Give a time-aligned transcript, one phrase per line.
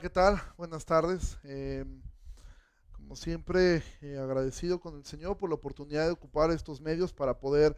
[0.00, 0.40] ¿qué tal?
[0.56, 1.38] Buenas tardes.
[1.42, 1.84] Eh,
[2.92, 7.40] como siempre, eh, agradecido con el Señor por la oportunidad de ocupar estos medios para
[7.40, 7.74] poder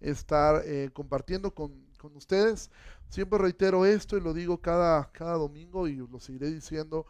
[0.00, 2.70] estar eh, compartiendo con, con, ustedes.
[3.08, 7.06] Siempre reitero esto y lo digo cada, cada domingo y lo seguiré diciendo.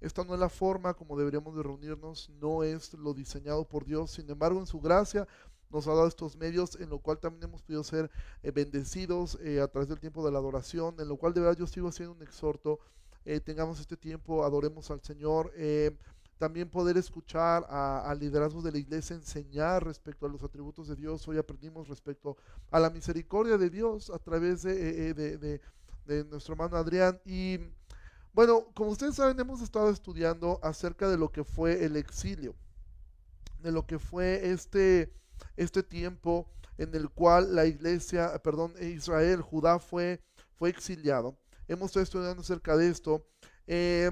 [0.00, 4.12] Esta no es la forma como deberíamos de reunirnos, no es lo diseñado por Dios.
[4.12, 5.26] Sin embargo, en su gracia
[5.70, 8.10] nos ha dado estos medios en lo cual también hemos podido ser
[8.42, 11.58] eh, bendecidos eh, a través del tiempo de la adoración, en lo cual de verdad
[11.58, 12.78] yo sigo haciendo un exhorto,
[13.26, 15.52] eh, tengamos este tiempo, adoremos al Señor,
[16.38, 21.26] también poder escuchar a, liderazgos de la iglesia enseñar respecto a los atributos de Dios,
[21.28, 22.36] hoy aprendimos respecto
[22.70, 25.60] a la misericordia de Dios a través de, de,
[26.06, 27.58] de nuestro hermano Adrián y
[28.32, 32.54] bueno, como ustedes saben, hemos estado estudiando acerca de lo que fue el exilio,
[33.62, 35.10] de lo que fue este
[35.56, 36.46] este tiempo
[36.78, 40.20] en el cual la iglesia, perdón, Israel, Judá fue,
[40.54, 41.38] fue exiliado.
[41.68, 43.26] Hemos estado estudiando acerca de esto.
[43.66, 44.10] Eh,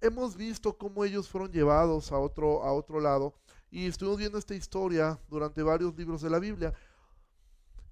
[0.00, 3.34] hemos visto cómo ellos fueron llevados a otro, a otro lado
[3.70, 6.74] y estuvimos viendo esta historia durante varios libros de la Biblia.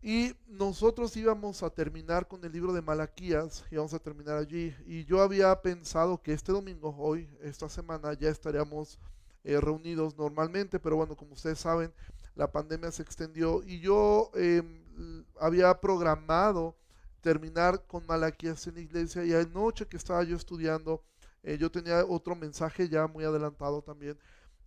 [0.02, 4.74] Y nosotros íbamos a terminar con el libro de Malaquías, íbamos a terminar allí.
[4.86, 8.98] Y yo había pensado que este domingo, hoy, esta semana, ya estaríamos
[9.44, 11.92] eh, reunidos normalmente, pero bueno, como ustedes saben,
[12.34, 16.76] la pandemia se extendió y yo em, había programado
[17.20, 21.02] terminar con Malaquías en la iglesia y anoche que estaba yo estudiando,
[21.42, 24.18] eh, yo tenía otro mensaje ya muy adelantado también.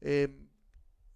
[0.02, 0.48] Em,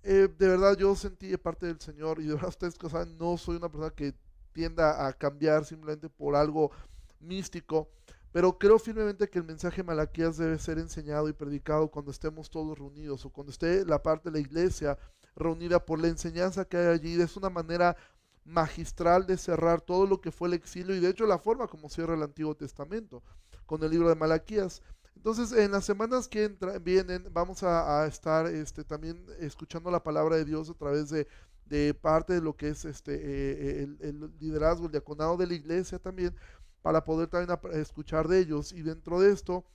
[0.03, 3.17] eh, de verdad yo sentí de parte del Señor y de verdad ustedes que saben,
[3.17, 4.13] no soy una persona que
[4.53, 6.71] tienda a cambiar simplemente por algo
[7.19, 7.89] místico,
[8.31, 12.49] pero creo firmemente que el mensaje de Malaquías debe ser enseñado y predicado cuando estemos
[12.49, 14.97] todos reunidos o cuando esté la parte de la iglesia
[15.35, 17.21] reunida por la enseñanza que hay allí.
[17.21, 17.95] Es una manera
[18.47, 21.89] magistral de cerrar todo lo que fue el exilio y de hecho la forma como
[21.89, 23.21] cierra el Antiguo Testamento
[23.65, 24.81] con el libro de Malaquías.
[25.15, 30.45] Entonces, en las semanas que vienen, vamos a, estar este, también escuchando la palabra de
[30.45, 34.91] Dios a través de, parte de lo que es este, eh, el, el, liderazgo, el
[34.91, 36.35] diaconado de la iglesia también,
[36.81, 38.71] para poder también escuchar de ellos.
[38.71, 39.65] Y dentro de esto,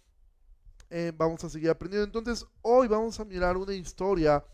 [0.88, 2.06] eh, vamos a seguir aprendiendo.
[2.06, 4.44] Entonces, hoy vamos a mirar una historia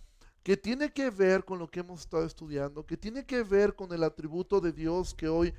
[0.48, 3.92] que tiene que ver con lo que hemos estado estudiando, que tiene que ver con
[3.92, 5.52] el atributo de Dios que hoy,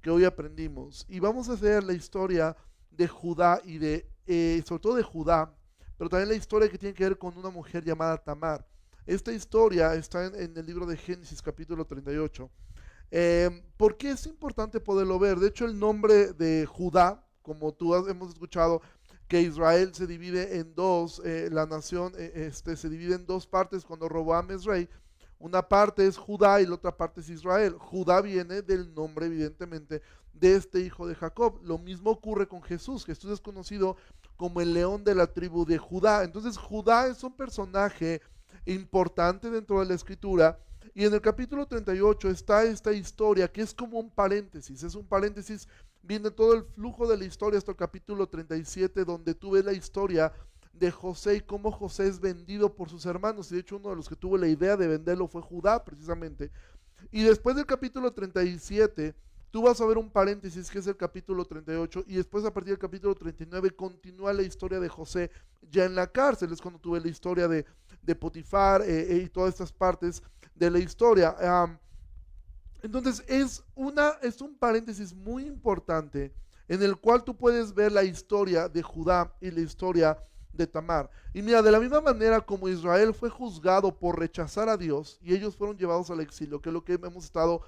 [0.00, 1.04] que hoy aprendimos.
[1.08, 2.56] Y vamos a hacer la historia
[2.92, 5.52] de Judá y de, eh, sobre todo de Judá,
[5.98, 8.64] pero también la historia que tiene que ver con una mujer llamada Tamar.
[9.04, 12.48] Esta historia está en, el libro de Génesis capítulo 38.
[13.10, 15.40] Eh, ¿Por qué es importante poderlo ver?
[15.40, 18.80] De hecho, el nombre de Judá, como tú hemos escuchado,
[19.28, 23.46] que Israel se divide en dos, eh, la nación eh, este, se divide en dos
[23.46, 24.88] partes cuando Roboam es rey.
[25.38, 27.74] Una parte es Judá y la otra parte es Israel.
[27.78, 30.00] Judá viene del nombre, evidentemente,
[30.32, 31.60] de este hijo de Jacob.
[31.62, 33.04] Lo mismo ocurre con Jesús.
[33.04, 33.96] Jesús es conocido
[34.36, 36.24] como el león de la tribu de Judá.
[36.24, 38.22] Entonces, Judá es un personaje
[38.64, 40.58] importante dentro de la escritura.
[40.94, 44.82] Y en el capítulo 38 está esta historia que es como un paréntesis.
[44.82, 45.68] Es un paréntesis
[46.06, 49.72] viene todo el flujo de la historia hasta el capítulo 37, donde tú ves la
[49.72, 50.32] historia
[50.72, 53.50] de José y cómo José es vendido por sus hermanos.
[53.50, 56.50] Y de hecho, uno de los que tuvo la idea de venderlo fue Judá, precisamente.
[57.10, 59.14] Y después del capítulo 37,
[59.50, 62.72] tú vas a ver un paréntesis que es el capítulo 38, y después a partir
[62.72, 65.30] del capítulo 39 continúa la historia de José
[65.70, 66.52] ya en la cárcel.
[66.52, 67.64] Es cuando tuve la historia de,
[68.02, 70.22] de Potifar eh, eh, y todas estas partes
[70.54, 71.36] de la historia.
[72.86, 76.32] Entonces es, una, es un paréntesis muy importante
[76.68, 80.16] en el cual tú puedes ver la historia de Judá y la historia
[80.52, 81.10] de Tamar.
[81.34, 85.34] Y mira, de la misma manera como Israel fue juzgado por rechazar a Dios y
[85.34, 87.60] ellos fueron llevados al exilio, que es lo que hemos estado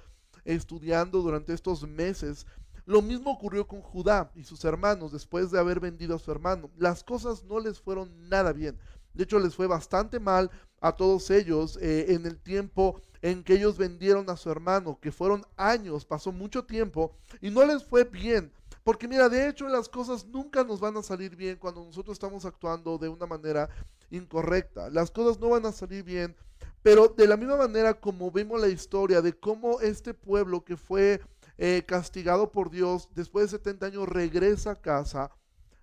[0.45, 2.47] estudiando durante estos meses,
[2.85, 6.71] lo mismo ocurrió con Judá y sus hermanos después de haber vendido a su hermano.
[6.77, 8.79] Las cosas no les fueron nada bien.
[9.13, 10.49] De hecho, les fue bastante mal
[10.81, 15.11] a todos ellos eh, en el tiempo en que ellos vendieron a su hermano, que
[15.11, 18.51] fueron años, pasó mucho tiempo y no les fue bien.
[18.83, 22.45] Porque mira, de hecho las cosas nunca nos van a salir bien cuando nosotros estamos
[22.45, 23.69] actuando de una manera
[24.09, 24.89] incorrecta.
[24.89, 26.35] Las cosas no van a salir bien,
[26.81, 31.21] pero de la misma manera como vemos la historia de cómo este pueblo que fue
[31.57, 35.29] eh, castigado por Dios después de 70 años regresa a casa,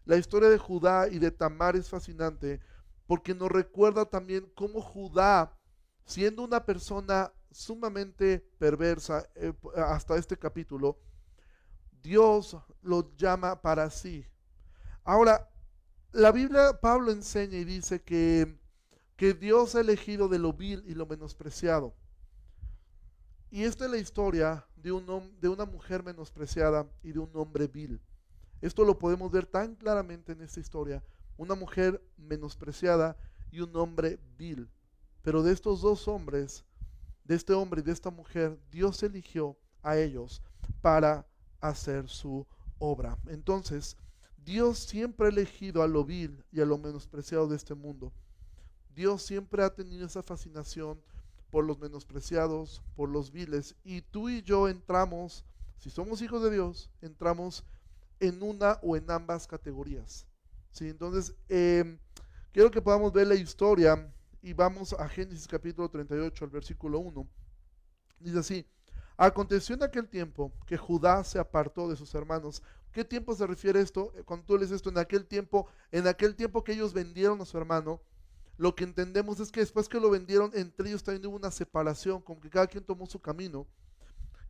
[0.06, 2.60] la historia de Judá y de Tamar es fascinante
[3.06, 5.56] porque nos recuerda también cómo Judá
[6.04, 10.98] siendo una persona sumamente perversa eh, hasta este capítulo,
[12.02, 14.24] Dios lo llama para sí.
[15.04, 15.50] Ahora,
[16.12, 18.58] la Biblia, Pablo enseña y dice que,
[19.16, 21.94] que Dios ha elegido de lo vil y lo menospreciado.
[23.50, 27.66] Y esta es la historia de, un, de una mujer menospreciada y de un hombre
[27.66, 28.00] vil.
[28.60, 31.02] Esto lo podemos ver tan claramente en esta historia
[31.36, 33.16] una mujer menospreciada
[33.50, 34.68] y un hombre vil.
[35.22, 36.64] Pero de estos dos hombres,
[37.24, 40.42] de este hombre y de esta mujer, Dios eligió a ellos
[40.80, 41.26] para
[41.60, 42.46] hacer su
[42.78, 43.18] obra.
[43.26, 43.96] Entonces,
[44.44, 48.12] Dios siempre ha elegido a lo vil y a lo menospreciado de este mundo.
[48.94, 51.02] Dios siempre ha tenido esa fascinación
[51.50, 53.74] por los menospreciados, por los viles.
[53.82, 55.44] Y tú y yo entramos,
[55.78, 57.64] si somos hijos de Dios, entramos
[58.20, 60.26] en una o en ambas categorías.
[60.76, 60.88] ¿Sí?
[60.90, 61.98] Entonces, em,
[62.52, 64.12] quiero que podamos ver la historia
[64.42, 67.26] y vamos a Génesis capítulo 38, al versículo 1.
[68.20, 68.66] Dice así,
[69.16, 72.62] aconteció en aquel tiempo que Judá se apartó de sus hermanos.
[72.92, 74.12] ¿Qué tiempo se refiere esto?
[74.26, 77.56] Cuando tú lees esto, en aquel tiempo, en aquel tiempo que ellos vendieron a su
[77.56, 78.02] hermano,
[78.58, 82.20] lo que entendemos es que después que lo vendieron, entre ellos también hubo una separación,
[82.20, 83.66] como que cada quien tomó su camino.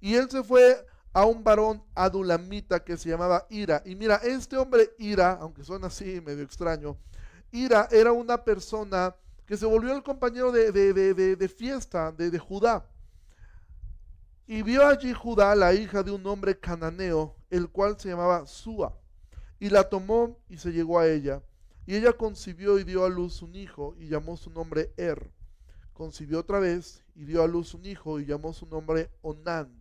[0.01, 0.85] Y él se fue
[1.17, 3.83] a un varón adulamita que se llamaba Ira.
[3.87, 6.99] Y mira, este hombre Ira, aunque suena así medio extraño,
[7.51, 9.17] Ira era una persona
[9.47, 12.87] que se volvió el compañero de, de, fiesta de, de Judá.
[14.47, 18.95] Y vio allí Judá la hija de un hombre cananeo, el cual se llamaba Sua,
[19.59, 21.43] y la tomó y se llegó a ella.
[21.87, 25.33] Y ella concibió y dio a luz un hijo y llamó su nombre Er.
[25.95, 29.76] Concibió otra vez y dio a luz un hijo y llamó su nombre Onán.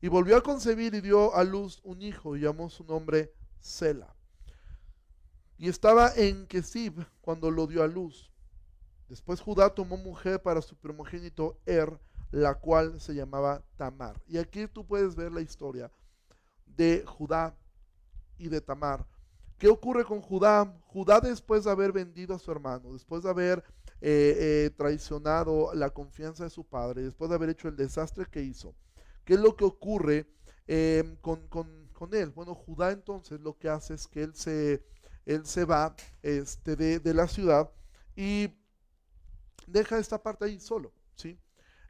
[0.00, 4.14] Y volvió a concebir y dio a luz un hijo y llamó su nombre Sela.
[5.56, 8.30] Y estaba en Kesib cuando lo dio a luz.
[9.08, 11.98] Después Judá tomó mujer para su primogénito Er,
[12.30, 14.20] la cual se llamaba Tamar.
[14.26, 15.90] Y aquí tú puedes ver la historia
[16.66, 17.56] de Judá
[18.36, 19.04] y de Tamar.
[19.58, 20.72] ¿Qué ocurre con Judá?
[20.86, 23.64] Judá después de haber vendido a su hermano, después de haber
[24.00, 28.42] eh, eh, traicionado la confianza de su padre, después de haber hecho el desastre que
[28.42, 28.76] hizo,
[29.28, 30.26] ¿qué es lo que ocurre
[30.66, 31.38] em, con,
[32.12, 32.30] él?
[32.30, 34.82] Bueno, Judá entonces lo que hace es que él se,
[35.26, 37.70] él se va este, de, la ciudad
[38.16, 38.48] y
[39.66, 41.38] deja esta parte ahí solo, ¿sí?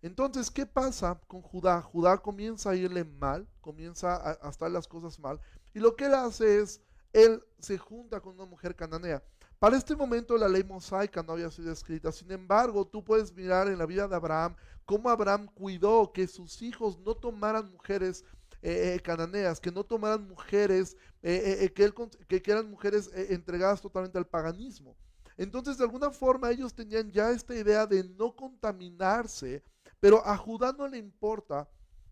[0.03, 1.81] Entonces, ¿qué pasa con Judá?
[1.81, 5.41] Judá comienza a irle mal, comienza a, a estar las cosas mal,
[5.73, 6.81] y lo que él hace es
[7.13, 9.23] él se junta con una mujer cananea.
[9.59, 13.67] Para este momento la ley mosaica no había sido escrita, sin embargo tú puedes mirar
[13.67, 18.25] en la vida de Abraham cómo Abraham cuidó que sus hijos no tomaran mujeres
[18.63, 24.27] eh, eh, cananeas, que no tomaran mujeres, eh, que, que, eran mujeres entregadas totalmente al
[24.27, 24.97] paganismo.
[25.37, 29.65] Entonces de alguna forma ellos tenían ya esta idea de no contaminarse,
[29.99, 31.69] pero a Judá no le importa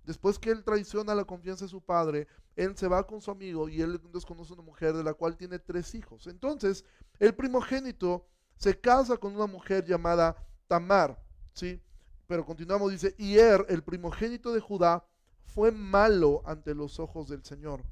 [0.07, 3.69] Después que él traiciona la confianza de su padre, él se va con su amigo
[3.69, 6.27] y él desconoce una mujer de la cual tiene tres hijos.
[6.27, 6.85] Entonces,
[7.19, 8.27] el primogénito
[8.57, 10.37] se casa con una mujer llamada
[10.67, 11.23] Tamar,
[11.53, 11.81] ¿sí?
[12.27, 15.07] Pero continuamos, dice, y Er, el primogénito de Judá,
[15.45, 17.83] fue malo ante los ojos del Señor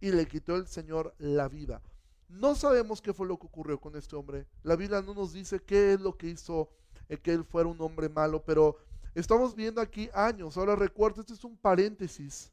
[0.00, 1.80] y le quitó el Señor la vida.
[2.28, 4.46] No sabemos qué fue lo que ocurrió con este hombre.
[4.62, 6.70] La Biblia no nos dice qué es lo que hizo
[7.08, 8.76] eh, que él fuera un hombre malo, pero
[9.18, 10.56] Estamos viendo aquí años.
[10.56, 12.52] Ahora recuerda, este es un paréntesis.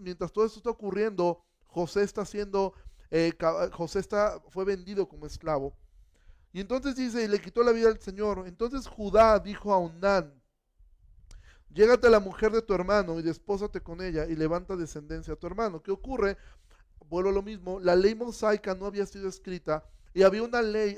[0.00, 2.74] Mientras todo esto está ocurriendo, José está siendo,
[3.10, 3.32] eh,
[3.72, 5.76] José está, fue vendido como esclavo.
[6.52, 8.44] Y entonces dice, y le quitó la vida al Señor.
[8.46, 10.40] Entonces Judá dijo a Onán,
[11.68, 15.36] llégate a la mujer de tu hermano y despósate con ella y levanta descendencia a
[15.36, 15.82] tu hermano.
[15.82, 16.36] ¿Qué ocurre?
[17.08, 20.96] Vuelvo a lo mismo, la ley mosaica no había sido escrita y había una ley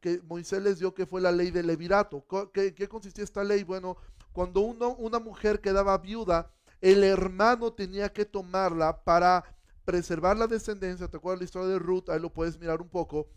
[0.00, 2.26] que Moisés les dio que fue la ley del levirato.
[2.52, 3.62] ¿Qué, qué consistía esta ley?
[3.62, 3.96] Bueno,
[4.32, 9.44] cuando una mujer quedaba viuda, el hermano tenía que tomarla para
[9.84, 11.08] preservar la descendencia.
[11.08, 12.08] ¿Te acuerdas la historia de Ruth?
[12.08, 13.28] Ahí lo puedes mirar un poco.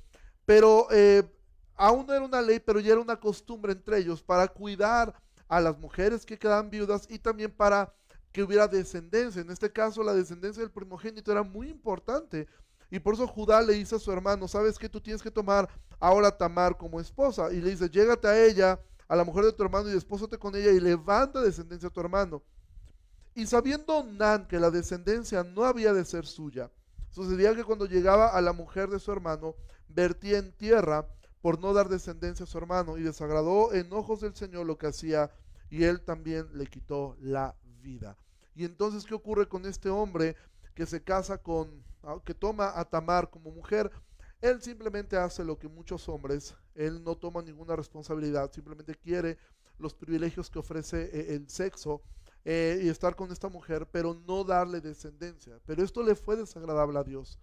[0.45, 1.23] Pero eh,
[1.75, 5.13] aún no era una ley, pero ya era una costumbre entre ellos para cuidar
[5.47, 7.93] a las mujeres que quedaban viudas y también para
[8.31, 9.41] que hubiera descendencia.
[9.41, 12.47] En este caso, la descendencia del primogénito era muy importante
[12.93, 15.67] y por eso Judá le dice a su hermano, ¿sabes que Tú tienes que tomar
[15.99, 17.51] ahora a Tamar como esposa.
[17.51, 20.55] Y le dice, llégate a ella, a la mujer de tu hermano, y despósate con
[20.55, 22.43] ella y levanta descendencia a tu hermano.
[23.35, 26.71] Y sabiendo Nan que la descendencia no había de ser suya,
[27.09, 29.55] sucedía que cuando llegaba a la mujer de su hermano,
[29.87, 31.07] vertía en tierra
[31.41, 34.87] por no dar descendencia a su hermano, y desagradó en ojos del Señor lo que
[34.87, 35.31] hacía,
[35.69, 38.17] y él también le quitó la vida.
[38.55, 40.35] Y entonces, ¿qué ocurre con este hombre
[40.73, 41.83] que se casa con
[42.25, 43.89] que toma a Tamar como mujer,
[44.41, 49.37] él simplemente hace lo que muchos hombres, él no toma ninguna responsabilidad, simplemente quiere
[49.79, 52.01] los privilegios que ofrece eh, el sexo
[52.45, 55.59] eh, y estar con esta mujer, pero no darle descendencia.
[55.65, 57.39] Pero esto le fue desagradable a Dios.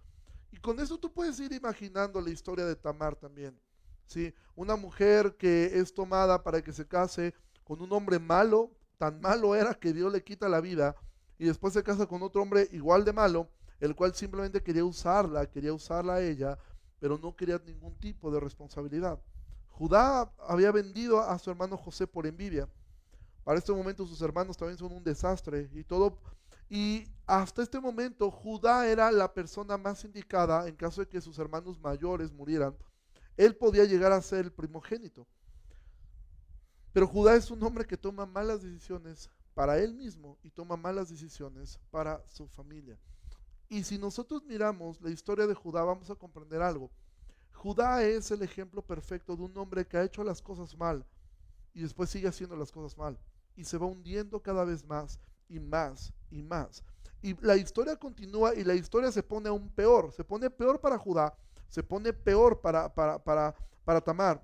[0.51, 3.59] Y con eso tú puedes ir imaginando la historia de Tamar también.
[4.05, 4.33] ¿sí?
[4.55, 9.55] Una mujer que es tomada para que se case con un hombre malo, tan malo
[9.55, 10.95] era que Dios le quita la vida,
[11.37, 15.49] y después se casa con otro hombre igual de malo, el cual simplemente quería usarla,
[15.49, 16.59] quería usarla a ella
[17.01, 19.19] pero no quería ningún tipo de responsabilidad.
[19.69, 22.69] Judá había vendido a su hermano José por envidia.
[23.43, 26.17] Para este momento sus hermanos también son un desastre y todo.
[26.69, 31.37] Y hasta este momento Judá era la persona más indicada en caso de que sus
[31.39, 32.77] hermanos mayores murieran.
[33.35, 35.27] Él podía llegar a ser el primogénito.
[36.93, 41.09] Pero Judá es un hombre que toma malas decisiones para él mismo y toma malas
[41.09, 42.97] decisiones para su familia.
[43.67, 46.91] Y si nosotros miramos la historia de Judá, vamos a comprender algo.
[47.53, 51.05] Judá es el ejemplo perfecto de un hombre que ha hecho las cosas mal
[51.73, 53.17] y después sigue haciendo las cosas mal
[53.55, 56.83] y se va hundiendo cada vez más y más y más.
[57.21, 60.11] Y la historia continúa y la historia se pone aún peor.
[60.11, 61.35] Se pone peor para Judá,
[61.67, 63.55] se pone peor para, para, para,
[63.85, 64.41] para Tamar.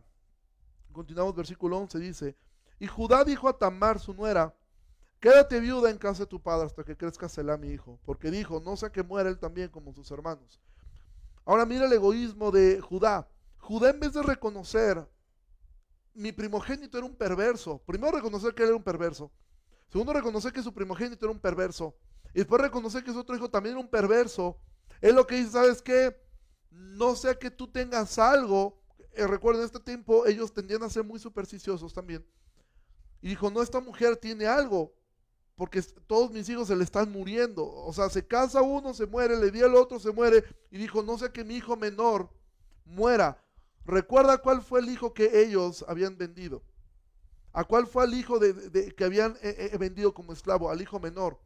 [0.91, 2.37] Continuamos, versículo 11 dice,
[2.79, 4.55] y Judá dijo a Tamar, su nuera,
[5.19, 8.59] quédate viuda en casa de tu padre hasta que crezca Selah, mi hijo, porque dijo,
[8.59, 10.61] no sea que muera él también como sus hermanos.
[11.45, 13.27] Ahora mira el egoísmo de Judá.
[13.57, 15.07] Judá en vez de reconocer,
[16.17, 19.31] mi primogénito era un perverso, primero reconocer que él era un perverso,
[19.89, 21.95] segundo reconocer que su primogénito era un perverso,
[22.33, 24.59] y después reconocer que su otro hijo también era un perverso,
[24.99, 26.15] es lo que dice, ¿sabes qué?
[26.69, 28.81] No sea que tú tengas algo
[29.17, 32.23] eh, recuerden, en este tiempo ellos tendían a ser muy supersticiosos también.
[33.19, 34.93] Y dijo, no, esta mujer tiene algo,
[35.55, 37.65] porque todos mis hijos se le están muriendo.
[37.65, 40.43] O sea, se casa uno, se muere, le di al otro, se muere.
[40.69, 42.29] Y dijo, no sé que mi hijo menor
[42.85, 43.43] muera.
[43.87, 46.61] Recuerda cuál fue el hijo que ellos habían vendido.
[47.53, 50.69] ¿A cuál fue el hijo de, que habían eh, eh, vendido como esclavo?
[50.69, 51.39] Al hijo menor.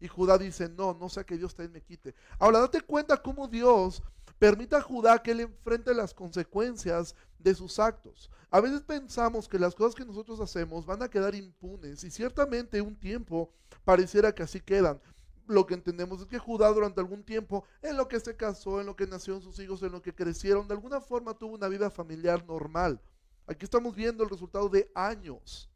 [0.00, 2.16] Y Judá dice, no, no sea que Dios también me quite.
[2.40, 4.02] Ahora, date cuenta cómo Dios
[4.42, 8.28] Permita a Judá que él enfrente las consecuencias de sus actos.
[8.50, 12.82] A veces pensamos que las cosas que nosotros hacemos van a quedar impunes y ciertamente
[12.82, 13.52] un tiempo
[13.84, 15.00] pareciera que así quedan.
[15.46, 18.86] Lo que entendemos es que Judá durante algún tiempo, en lo que se casó, en
[18.86, 21.90] lo que nacieron sus hijos, en lo que crecieron, de alguna forma tuvo una vida
[21.90, 23.00] familiar normal.
[23.46, 25.68] Aquí estamos viendo el resultado de años,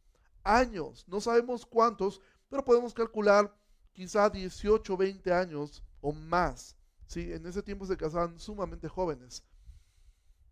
[0.45, 3.53] años, no sabemos cuántos, pero podemos calcular
[3.93, 9.45] quizá 18, 20 años o más Sí, en ese tiempo se casaban sumamente jóvenes.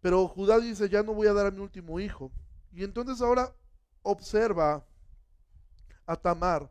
[0.00, 2.30] Pero Judá dice, ya no voy a dar a mi último hijo.
[2.72, 3.54] Y entonces ahora
[4.02, 4.86] observa
[6.06, 6.70] a Tamar.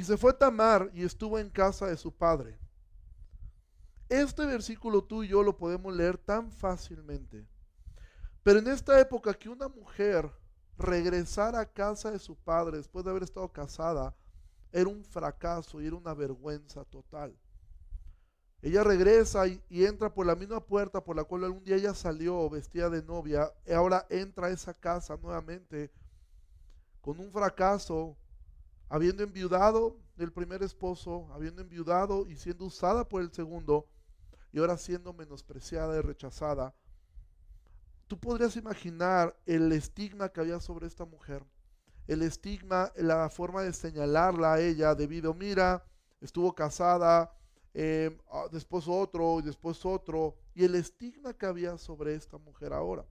[0.00, 2.58] Y se fue Tamar y estuvo en casa de su padre.
[4.08, 7.46] Este versículo tú y yo lo podemos leer tan fácilmente.
[8.42, 10.32] Pero en esta época que una mujer
[10.78, 14.16] regresara a casa de su padre después de haber estado casada,
[14.72, 17.36] era un fracaso y era una vergüenza total.
[18.62, 22.48] Ella regresa y, entra por la misma puerta por la cual algún día ella salió
[22.48, 23.52] vestida de novia.
[23.66, 25.92] Y ahora entra a esa casa nuevamente
[27.02, 28.16] con un fracaso,
[28.90, 33.88] habiendo enviudado del primer esposo, habiendo enviudado y siendo usada por el segundo,
[34.52, 36.74] y ahora siendo menospreciada y rechazada.
[38.06, 41.42] Tú podrías imaginar el estigma que había sobre esta mujer,
[42.06, 45.82] el estigma, la forma de señalarla a ella debido, mira,
[46.20, 47.32] estuvo casada,
[47.72, 52.72] Em, ah, después otro, y después otro, y el estigma que había sobre esta mujer
[52.72, 53.04] ahora.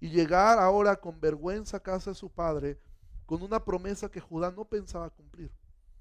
[0.00, 2.80] Y llegar ahora con vergüenza a casa de su padre,
[3.32, 5.50] con una promesa que Judá no pensaba cumplir.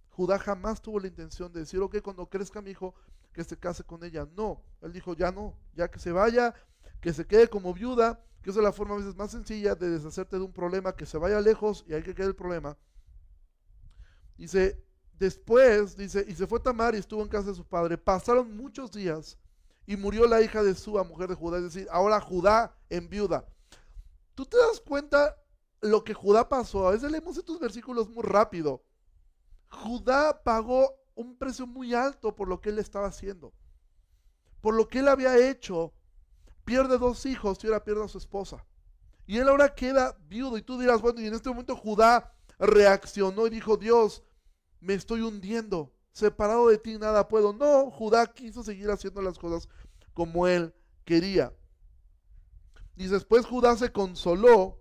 [0.09, 2.93] Judá jamás tuvo la intención de decir, ok, cuando crezca mi hijo,
[3.31, 4.27] que se case con ella.
[4.35, 6.53] No, él dijo, ya no, ya que se vaya,
[6.99, 9.91] que se quede como viuda, que esa es la forma a veces más sencilla de
[9.91, 12.77] deshacerte de un problema, que se vaya lejos y hay que quede el problema.
[14.35, 14.83] Dice,
[15.17, 17.97] Después, dice, y se fue Tamar y estuvo en casa de su padre.
[17.97, 19.37] Pasaron muchos días
[19.85, 21.59] y murió la hija de Sua, mujer de Judá.
[21.59, 23.45] Es decir, ahora Judá en viuda.
[24.35, 25.40] ¿Tú te das cuenta
[25.81, 26.87] lo que Judá pasó?
[26.87, 28.83] A veces leemos estos versículos muy rápido.
[29.69, 33.53] Judá pagó un precio muy alto por lo que él estaba haciendo.
[34.61, 35.93] Por lo que él había hecho.
[36.63, 38.65] Pierde dos hijos y ahora pierde a su esposa.
[39.25, 40.57] Y él ahora queda viudo.
[40.57, 44.23] Y tú dirás, bueno, y en este momento Judá reaccionó y dijo, Dios,
[44.79, 47.53] me estoy hundiendo, separado de ti nada puedo.
[47.53, 49.67] No, Judá quiso seguir haciendo las cosas
[50.13, 50.73] como él
[51.05, 51.53] quería.
[52.95, 54.80] Y después Judá se consoló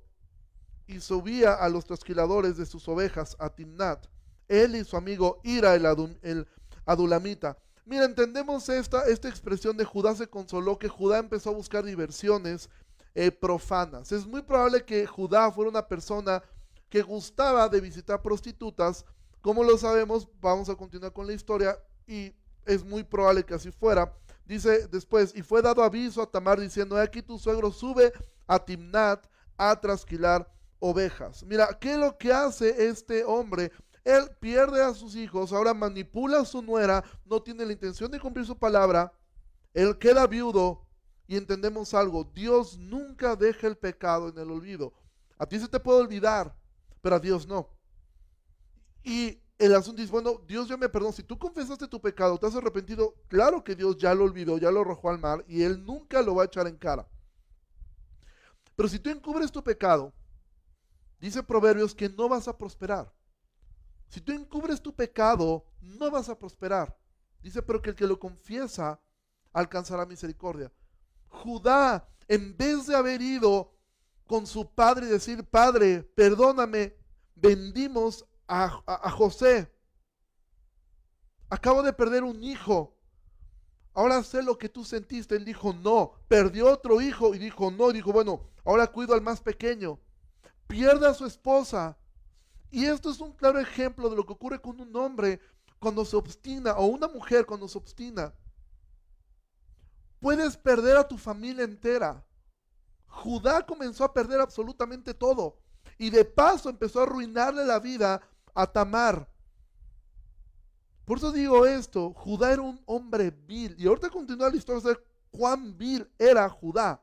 [0.90, 4.06] y subía a los trasquiladores de sus ovejas a Timnat,
[4.48, 6.46] él y su amigo Ira el,
[6.84, 7.56] adulamita.
[7.84, 12.68] Mira, entendemos esta, esta expresión de Judá se consoló, que Judá empezó a buscar diversiones
[13.14, 14.12] eh, profanas.
[14.12, 16.42] Es muy probable que Judá fuera una persona
[16.88, 19.04] que gustaba de visitar prostitutas
[19.40, 22.34] como lo sabemos, vamos a continuar con la historia y
[22.66, 24.14] es muy probable que así fuera.
[24.44, 28.12] Dice después, y fue dado aviso a Tamar diciendo, aquí tu suegro sube
[28.46, 30.50] a Timnat a trasquilar
[30.80, 31.44] ovejas.
[31.44, 33.70] Mira, ¿qué es lo que hace este hombre?
[34.02, 38.18] Él pierde a sus hijos, ahora manipula a su nuera, no tiene la intención de
[38.18, 39.12] cumplir su palabra,
[39.74, 40.86] él queda viudo
[41.26, 44.92] y entendemos algo, Dios nunca deja el pecado en el olvido.
[45.38, 46.56] A ti se te puede olvidar,
[47.00, 47.68] pero a Dios no.
[49.04, 51.12] Y el asunto es, bueno, Dios ya me perdonó.
[51.12, 54.70] Si tú confesaste tu pecado, te has arrepentido, claro que Dios ya lo olvidó, ya
[54.70, 57.06] lo arrojó al mar y Él nunca lo va a echar en cara.
[58.74, 60.12] Pero si tú encubres tu pecado,
[61.20, 63.12] dice Proverbios que no vas a prosperar.
[64.08, 66.96] Si tú encubres tu pecado, no vas a prosperar.
[67.42, 69.00] Dice, pero que el que lo confiesa
[69.52, 70.72] alcanzará misericordia.
[71.28, 73.72] Judá, en vez de haber ido
[74.26, 76.96] con su padre y decir, Padre, perdóname,
[77.34, 78.68] vendimos a,
[79.10, 79.72] José.
[81.48, 82.96] Acabo de perder un hijo.
[83.92, 85.36] Ahora sé lo que tú sentiste.
[85.36, 86.12] Él dijo, no.
[86.28, 87.90] Perdió otro hijo y dijo, no.
[87.90, 89.98] dijo, bueno, ahora cuido al más pequeño.
[90.70, 91.98] Pierde a su esposa.
[92.70, 95.40] Y esto es un claro ejemplo de lo que ocurre con un hombre
[95.80, 98.32] cuando se obstina o una mujer cuando se obstina.
[100.20, 102.24] Puedes perder a tu familia entera.
[103.08, 105.58] Judá comenzó a perder absolutamente todo.
[105.98, 108.22] Y de paso empezó a arruinarle la vida
[108.54, 109.28] a Tamar.
[111.04, 113.74] Por eso digo esto, Judá era un hombre vil.
[113.76, 115.00] Y ahorita continúa la historia de
[115.32, 117.02] cuán vil era Judá.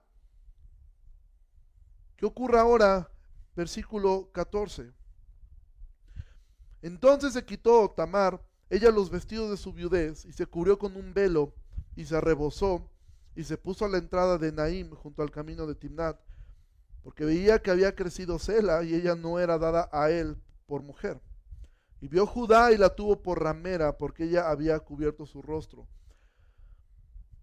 [2.16, 3.12] ¿Qué ocurre ahora?
[3.58, 4.94] Versículo 14.
[6.84, 11.12] Entonces se quitó Tamar, ella los vestidos de su viudez, y se cubrió con un
[11.12, 11.56] velo,
[11.96, 12.88] y se rebosó,
[13.36, 16.20] y se puso a la entrada de Naim junto al camino de Timnat,
[17.02, 20.38] porque veía que había crecido Sela, y ella no era dada a él
[20.68, 21.20] por mujer.
[22.00, 25.88] Y vio Judá y la tuvo por ramera, porque ella había cubierto su rostro.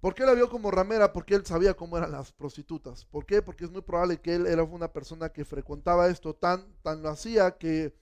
[0.05, 1.15] ¿Por qué la vio como ramera?
[1.15, 3.07] Porque él sabía cómo eran las prostitutas.
[3.07, 3.41] ¿Por qué?
[3.41, 7.09] Porque es muy probable que él era una persona que frecuentaba esto, tan, tan lo
[7.09, 7.97] hacía que,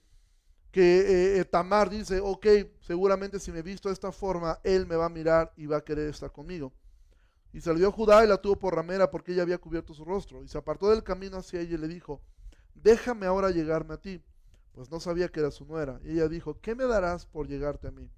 [0.69, 2.45] que eh, eh, Tamar dice, ok,
[2.81, 5.77] seguramente si me he visto de esta forma, él me va a mirar y va
[5.77, 6.73] a querer estar conmigo.
[7.53, 10.43] Y salió Judá y la tuvo por ramera porque ella había cubierto su rostro.
[10.43, 12.21] Y se apartó del camino hacia ella y le dijo,
[12.75, 14.21] déjame ahora llegarme a ti
[14.73, 16.01] pues no sabía que era su nuera.
[16.03, 18.09] Y ella dijo, ¿qué me darás por llegarte a mí?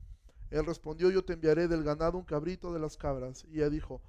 [0.55, 3.43] Él respondió, yo te enviaré del ganado un cabrito de las cabras.
[3.51, 4.01] Y ella dijo,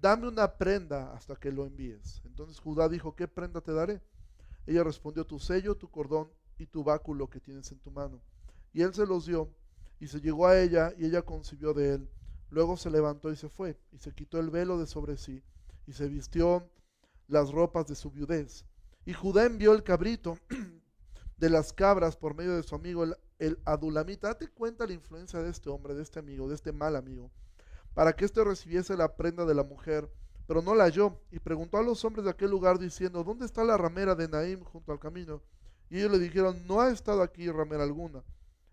[0.00, 2.20] dame una prenda hasta que lo envíes.
[2.24, 4.02] Entonces Judá dijo, ¿qué prenda te daré?
[4.66, 6.28] Ella respondió, tu sello, tu cordón
[6.58, 8.20] y tu báculo que tienes en tu mano.
[8.72, 9.48] Y él se los dio
[10.00, 12.10] y se llegó a ella y ella concibió de él.
[12.50, 15.44] Luego se levantó y se fue y se quitó el velo de sobre sí
[15.86, 16.68] y se vistió
[17.28, 18.64] las ropas de su viudez.
[19.06, 20.38] Y Judá envió el cabrito
[21.38, 23.14] de las cabras por medio de su amigo el,
[23.64, 24.28] adulamita.
[24.28, 27.30] Date cuenta la influencia de este hombre, de este amigo, de este mal amigo,
[27.94, 30.10] para que éste recibiese la prenda de la mujer,
[30.46, 33.64] pero no la halló, y preguntó a los hombres de aquel lugar diciendo, ¿dónde está
[33.64, 35.42] la ramera de Naim junto al camino?
[35.90, 38.22] Y ellos le dijeron, no ha estado aquí ramera alguna.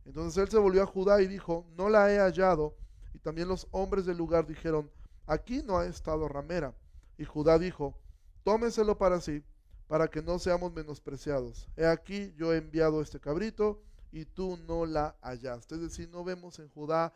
[0.06, 2.76] Entonces él se volvió a Judá y dijo, no la he hallado.
[3.14, 4.90] Y también los hombres del lugar dijeron,
[5.28, 6.74] aquí no ha estado ramera.
[7.18, 7.96] Y Judá dijo,
[8.44, 9.44] tómeselo para sí
[9.92, 11.68] para que no seamos menospreciados.
[11.76, 15.76] He aquí yo he enviado este cabrito y tú no la hallaste.
[15.76, 17.14] Es decir, no vemos en Judá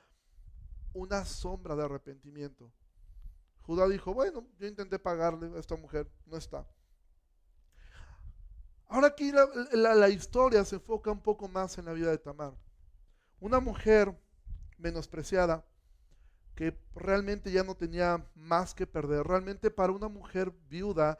[0.93, 2.71] una sombra de arrepentimiento.
[3.61, 6.65] Judá dijo, bueno, yo intenté pagarle a esta mujer, no está.
[8.87, 12.53] Ahora aquí la, la, historia se enfoca un poco más en la vida de Tamar.
[13.39, 14.15] Una mujer
[14.77, 15.65] menospreciada
[16.53, 19.25] que realmente ya no tenía más que perder.
[19.25, 21.17] Realmente para una mujer viuda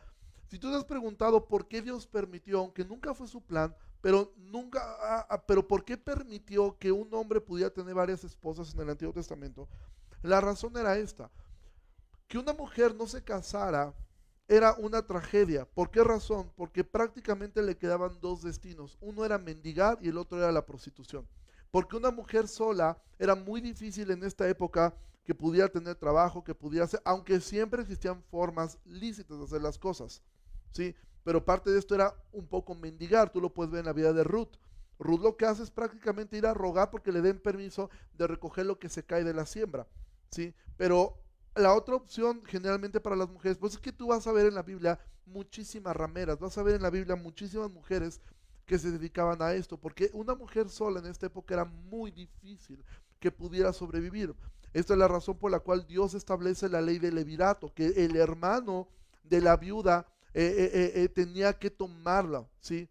[0.48, 4.32] si tú te has preguntado por qué Dios permitió, aunque nunca fue su plan, pero
[4.38, 8.82] nunca, ah, ah, pero por qué permitió que un hombre pudiera tener varias esposas en
[8.82, 9.68] el Antiguo Testamento,
[10.22, 11.32] la razón era esta:
[12.28, 13.96] que una mujer no se casara
[14.48, 15.66] era una tragedia.
[15.66, 16.52] ¿Por qué razón?
[16.56, 18.96] Porque prácticamente le quedaban dos destinos.
[19.02, 21.28] Uno era mendigar y el otro era la prostitución.
[21.72, 26.54] Porque una mujer sola era muy difícil en esta época que pudiera tener trabajo, que
[26.54, 30.22] pudiera hacer, aunque siempre existían formas lícitas de hacer las cosas.
[30.70, 30.94] ¿sí?
[31.26, 34.14] Pero parte de esto era un poco mendigar, tú lo puedes ver en la vida
[34.14, 34.58] de Ruth.
[35.00, 38.68] Ruth lo que hace es prácticamente ir a rogar porque le den permiso de recoger
[38.68, 39.88] lo que se cae de la siembra,
[40.30, 40.54] ¿sí?
[40.78, 41.18] Pero
[41.56, 44.54] la otra opción generalmente para las mujeres, pues es que tú vas a ver en
[44.54, 48.22] la Biblia muchísimas rameras, vas a ver en la Biblia muchísimas mujeres
[48.68, 52.86] que se dedicaban a esto, porque una mujer sola en esta época era muy difícil
[53.20, 54.36] que pudiera sobrevivir.
[54.74, 58.16] Esta es la razón por la cual Dios establece la ley del levirato, que el
[58.16, 58.88] hermano
[59.24, 60.06] de la viuda
[60.38, 62.90] eh, eh, eh, tenía que tomarla, ¿sí?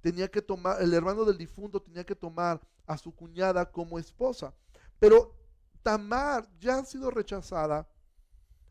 [0.00, 4.54] Tenía que tomar, el hermano del difunto tenía que tomar a su cuñada como esposa.
[5.00, 5.34] Pero
[5.82, 7.88] Tamar ya ha sido rechazada,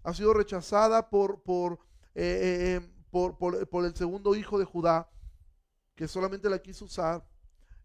[0.03, 1.79] ha sido rechazada por, por,
[3.11, 5.09] por, por, el segundo hijo de Judá,
[5.93, 7.27] que solamente la quiso usar.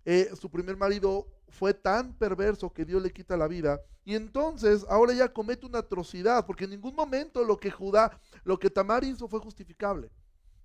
[0.05, 3.81] Eh, su primer marido fue tan perverso que Dios le quita la vida.
[4.05, 8.59] Y entonces ahora ella comete una atrocidad, porque en ningún momento lo que Judá, lo
[8.59, 10.11] que Tamar hizo fue justificable.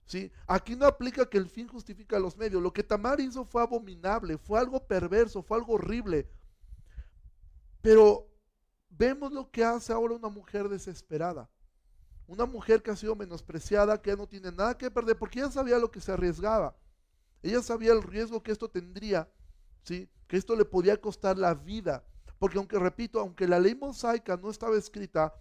[0.06, 0.32] ¿sí?
[0.48, 2.64] Aquí no aplica que el fin justifica los medios.
[2.64, 6.30] Lo que Tamar hizo fue abominable, fue algo perverso, fue algo horrible.
[7.82, 8.28] Pero
[8.90, 11.50] vemos lo que hace ahora una mujer desesperada.
[12.26, 15.78] Una mujer que ha sido menospreciada, que no tiene nada que perder, porque ella sabía
[15.78, 16.76] lo que se arriesgaba.
[17.42, 19.30] Ella sabía el riesgo que esto tendría,
[19.84, 20.10] ¿sí?
[20.28, 22.04] que esto le podía costar la vida.
[22.40, 25.34] Porque aunque, repito, aunque la ley mosaica no estaba escrita,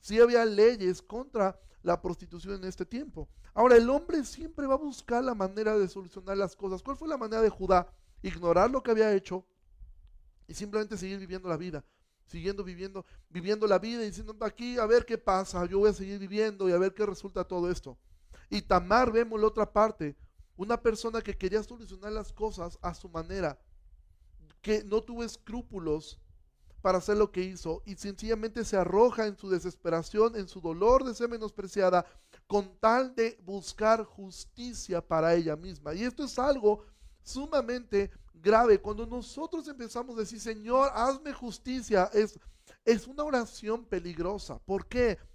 [0.00, 3.28] sí había leyes contra la prostitución en este tiempo.
[3.52, 6.82] Ahora, el hombre siempre va a buscar la manera de solucionar las cosas.
[6.82, 7.88] ¿Cuál fue la manera de Judá?
[8.22, 9.44] Ignorar lo que había hecho
[10.46, 11.84] y simplemente seguir viviendo la vida
[12.26, 15.92] siguiendo viviendo, viviendo la vida y diciendo, aquí a ver qué pasa, yo voy a
[15.92, 17.98] seguir viviendo y a ver qué resulta todo esto.
[18.50, 20.16] Y Tamar, vemos la otra parte,
[20.56, 23.58] una persona que quería solucionar las cosas a su manera,
[24.60, 26.20] que no tuvo escrúpulos
[26.80, 31.02] para hacer lo que hizo y sencillamente se arroja en su desesperación, en su dolor
[31.02, 32.04] de ser menospreciada,
[32.46, 35.94] con tal de buscar justicia para ella misma.
[35.94, 36.84] Y esto es algo
[37.22, 38.80] sumamente grave.
[38.80, 42.38] Cuando nosotros empezamos a decir, Señor, hazme justicia, es,
[42.84, 44.58] es una oración peligrosa.
[44.58, 45.16] ¿Por qué?
[45.16, 45.33] Porque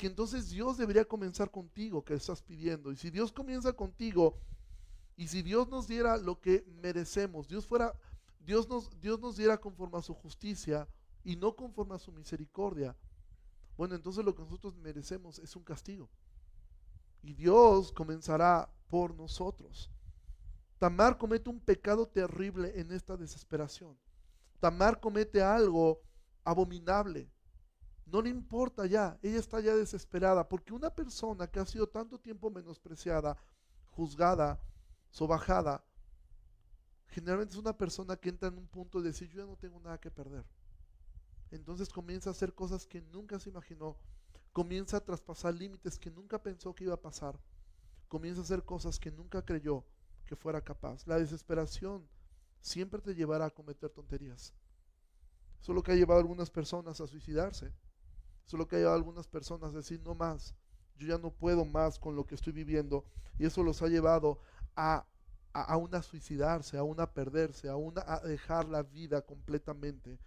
[0.00, 2.90] entonces Dios debería comenzar contigo, que estás pidiendo.
[2.90, 4.36] Y si Dios comienza contigo,
[5.16, 7.92] y si Dios nos diera lo que merecemos, Dios fuera,
[8.40, 10.88] Dios nos, Dios nos diera conforme a su justicia
[11.24, 12.96] y no conforme a su misericordia,
[13.76, 16.08] bueno, entonces lo que nosotros merecemos es un castigo.
[17.22, 19.90] Y Dios comenzará por nosotros.
[20.78, 23.98] Tamar comete un pecado terrible en esta desesperación.
[24.60, 26.00] Tamar comete algo
[26.44, 27.30] abominable.
[28.10, 32.18] No le importa ya, ella está ya desesperada, porque una persona que ha sido tanto
[32.18, 33.36] tiempo menospreciada,
[33.90, 34.58] juzgada,
[35.10, 35.84] sobajada,
[37.08, 39.78] generalmente es una persona que entra en un punto de decir, yo ya no tengo
[39.80, 40.44] nada que perder.
[41.50, 43.96] Entonces comienza a hacer cosas que nunca se imaginó,
[44.52, 47.38] comienza a traspasar límites que nunca pensó que iba a pasar,
[48.08, 49.84] comienza a hacer cosas que nunca creyó
[50.24, 51.06] que fuera capaz.
[51.06, 52.08] La desesperación
[52.60, 54.54] siempre te llevará a cometer tonterías.
[55.60, 57.72] Eso es lo que ha llevado a algunas personas a suicidarse.
[58.48, 60.54] Eso es lo que ha llevado algunas personas a decir, no más,
[60.96, 63.04] yo ya no puedo más con lo que estoy viviendo.
[63.38, 64.40] Y eso los ha llevado
[64.74, 65.06] a,
[65.52, 70.18] a, una suicidarse, a una perderse, a una a dejar la vida completamente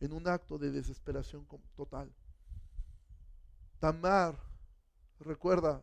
[0.00, 2.12] en un acto de desesperación total.
[3.78, 4.36] Tamar,
[5.20, 5.80] recuerda,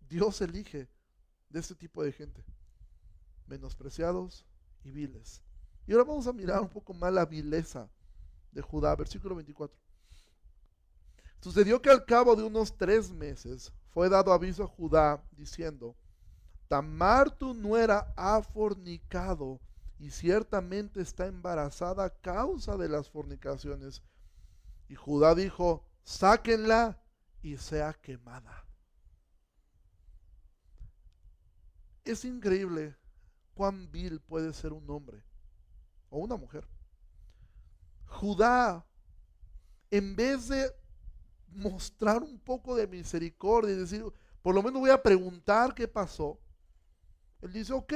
[0.00, 0.88] Dios elige
[1.48, 2.44] de este tipo de gente,
[3.46, 4.44] menospreciados
[4.82, 5.44] y viles.
[5.86, 7.88] Y ahora vamos a mirar un poco más la vileza
[8.50, 9.87] de Judá, versículo 24.
[11.40, 15.96] Sucedió que al cabo de unos tres meses fue dado aviso a Judá diciendo,
[16.68, 19.60] Tamar tu nuera ha fornicado
[19.98, 24.02] y ciertamente está embarazada a causa de las fornicaciones.
[24.88, 27.02] Y Judá dijo, sáquenla
[27.42, 28.64] y sea quemada.
[32.04, 32.96] Es increíble
[33.54, 35.22] cuán vil puede ser un hombre
[36.08, 36.66] o una mujer.
[38.06, 38.86] Judá,
[39.90, 40.72] en vez de
[41.50, 44.04] mostrar un poco de misericordia y decir,
[44.42, 46.38] por lo menos voy a preguntar qué pasó,
[47.40, 47.92] él dice, ok,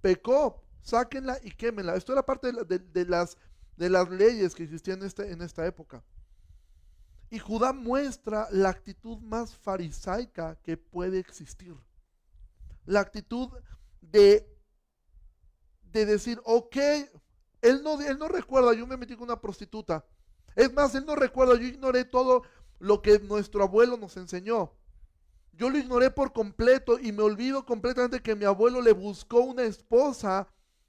[0.00, 1.96] pecó, sáquenla y quémenla.
[1.96, 3.36] Esto era parte de, las,
[3.76, 6.02] de las leyes que existían en, este, en esta época.
[7.28, 11.76] Y Judá muestra la actitud más farisaica que puede existir
[12.86, 13.50] la actitud
[14.00, 14.48] de,
[15.92, 16.76] de decir, ok,
[17.60, 20.06] él no, él no recuerda, yo me metí con una prostituta.
[20.54, 22.44] Es más, él no recuerda, yo ignoré todo
[22.78, 24.72] lo que nuestro abuelo nos enseñó.
[25.52, 29.62] Yo lo ignoré por completo y me olvido completamente que mi abuelo le buscó una
[29.62, 30.46] esposa,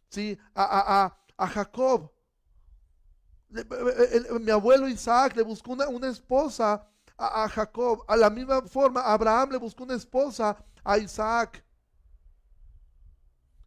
[0.09, 0.37] ¿sí?
[0.53, 2.11] A, a, Jacob.
[4.41, 6.85] mi abuelo Isaac le buscó una, una esposa
[7.17, 8.03] a, a, Jacob.
[8.07, 11.63] A la misma forma, Abraham le buscó una esposa a Isaac.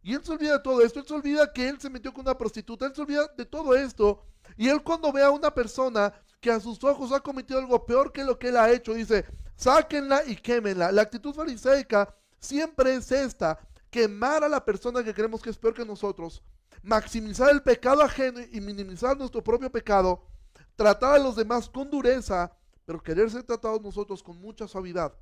[0.02, 2.22] Y él se olvida de todo esto, él se olvida que él se metió con
[2.22, 4.22] una prostituta, él se olvida de todo esto.
[4.56, 8.12] Y él cuando ve a una persona que a sus ojos ha cometido algo peor
[8.12, 9.26] que lo que él ha hecho, dice,
[9.56, 10.90] sáquenla y quémenla.
[10.90, 13.58] La actitud fariseica siempre es esta,
[13.90, 16.42] quemar a la persona que creemos que es peor que nosotros,
[16.82, 20.24] maximizar el pecado ajeno y minimizar nuestro propio pecado,
[20.76, 25.14] tratar a los demás con dureza, pero querer ser tratados nosotros con mucha suavidad.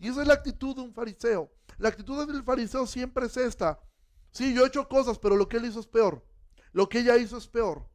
[0.00, 1.52] Y esa es la actitud de un fariseo.
[1.78, 3.78] La actitud del fariseo siempre es esta.
[4.32, 6.24] Sí, yo he hecho cosas, pero lo que él hizo es peor.
[6.72, 7.86] Lo que ella hizo es peor.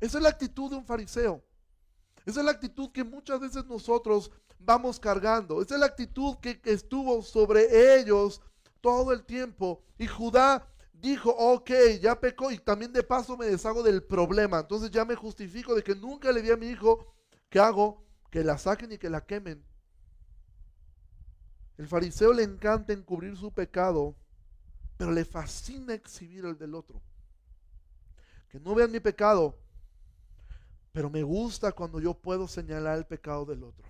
[0.00, 1.44] Esa es la actitud de un fariseo.
[2.24, 5.60] Esa es la actitud que muchas veces nosotros vamos cargando.
[5.60, 8.40] Esa es la actitud que, estuvo sobre ellos
[8.80, 9.82] todo el tiempo.
[9.98, 14.60] Y Judá dijo, ok, ya pecó y también de paso me deshago del problema.
[14.60, 17.12] Entonces ya me justifico de que nunca le di a mi hijo,
[17.48, 18.04] ¿qué hago?
[18.30, 19.64] Que la saquen y que la quemen.
[21.76, 24.14] El fariseo le encanta encubrir su pecado,
[24.96, 27.02] pero le fascina exhibir el del otro.
[28.48, 29.58] Que no vean mi pecado,
[30.92, 33.88] pero me gusta cuando yo puedo señalar el pecado del otro.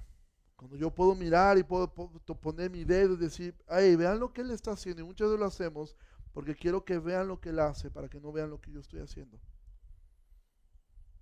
[0.56, 4.42] Cuando yo puedo mirar y puedo, poner mi dedo y decir, hey, vean lo que
[4.42, 5.02] él está haciendo.
[5.02, 5.96] Y muchas veces lo hacemos
[6.32, 8.80] porque quiero que vean lo que él hace para que no vean lo que yo
[8.80, 9.40] estoy haciendo.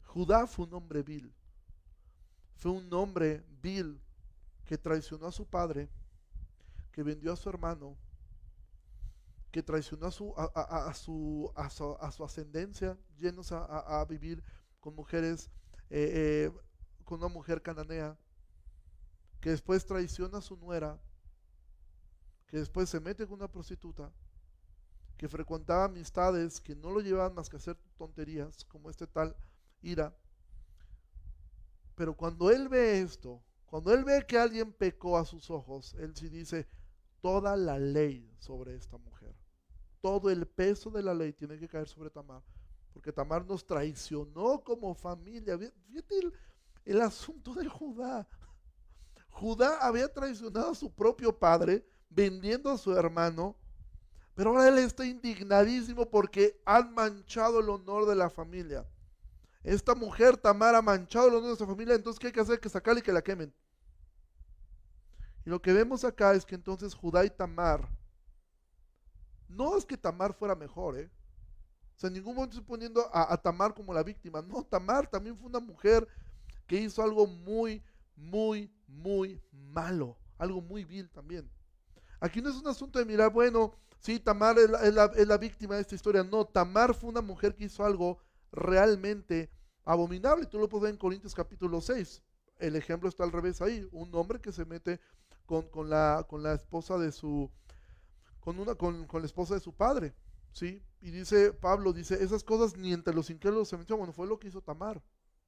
[0.04, 1.34] Judá fue un hombre vil.
[2.56, 3.98] Fue un hombre vil
[4.66, 5.88] que traicionó a su padre,
[6.92, 7.96] que vendió a su hermano,
[9.50, 14.42] que traicionó a su, a, su, a su, ascendencia, llenos a, vivir
[14.78, 15.50] con mujeres,
[15.90, 16.52] eh, eh,
[17.04, 18.16] con una mujer cananea,
[19.40, 21.00] que después traiciona a su nuera,
[22.46, 24.12] que después se mete con una prostituta,
[25.16, 29.36] que frecuentaba amistades que no lo llevaban más que hacer tonterías, como este tal
[29.82, 30.16] Ira.
[31.94, 36.14] Pero cuando él ve esto, cuando él ve que alguien pecó a sus ojos, él
[36.16, 36.68] sí dice,
[37.20, 39.34] toda la ley sobre esta mujer,
[40.00, 42.42] todo el peso de la ley tiene que caer sobre Tamar,
[42.92, 45.58] porque Tamar nos traicionó como familia.
[45.58, 46.32] Fíjate
[46.84, 48.28] el, asunto de Judá.
[49.30, 53.56] Judá había traicionado a su propio padre, vendiendo a su hermano,
[54.34, 58.86] pero ahora él está indignadísimo porque han manchado el honor de la familia.
[59.62, 62.60] Esta mujer, Tamar, ha manchado el honor de su familia, entonces ¿qué hay que hacer?
[62.60, 63.54] Que sacarle y que la quemen.
[65.44, 67.88] Y lo que vemos acá es que entonces Judá y Tamar,
[69.48, 71.10] no es que Tamar fuera mejor, ¿eh?
[72.00, 74.40] O sea, en ningún momento estoy poniendo a, Tamar como la víctima.
[74.40, 76.08] No, Tamar también fue una mujer
[76.66, 77.84] que hizo algo muy,
[78.16, 81.46] muy, muy malo, algo muy vil también.
[82.18, 84.94] Aquí no es un asunto de mirar, bueno, sí, Tamar es
[85.26, 86.24] la, víctima de esta historia.
[86.24, 88.16] No, Tamar fue una mujer que hizo algo
[88.50, 89.50] realmente
[89.84, 90.46] abominable.
[90.46, 92.22] Tú lo puedes ver en Corintios capítulo 6.
[92.60, 93.86] El ejemplo está al revés ahí.
[93.92, 95.00] Un hombre que se mete
[95.44, 97.50] con, la, esposa de su,
[98.40, 100.14] con, una, con la esposa de su padre.
[100.52, 100.82] ¿Sí?
[101.00, 104.00] Y dice, Pablo dice, esas cosas ni entre los incrédulos se mencionan.
[104.00, 105.02] Bueno, fue lo que hizo Tamar.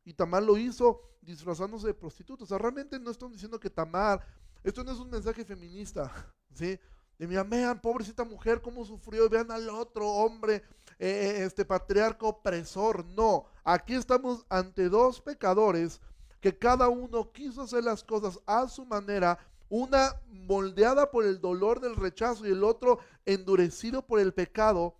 [0.05, 2.45] Y Tamar lo hizo disfrazándose de prostituta.
[2.45, 4.27] O sea, realmente no estamos diciendo que Tamar,
[4.63, 6.11] esto no es un mensaje feminista,
[6.55, 6.79] ¿sí?
[7.19, 10.57] De mira, vean, pobrecita mujer, cómo sufrió, vean al otro hombre,
[10.99, 13.05] eh, eh, este patriarca opresor.
[13.05, 16.01] No, aquí estamos ante dos pecadores
[16.41, 19.39] que cada uno quiso hacer las cosas a su manera,
[19.73, 24.99] una moldeada por el dolor del rechazo y el otro endurecido por el pecado,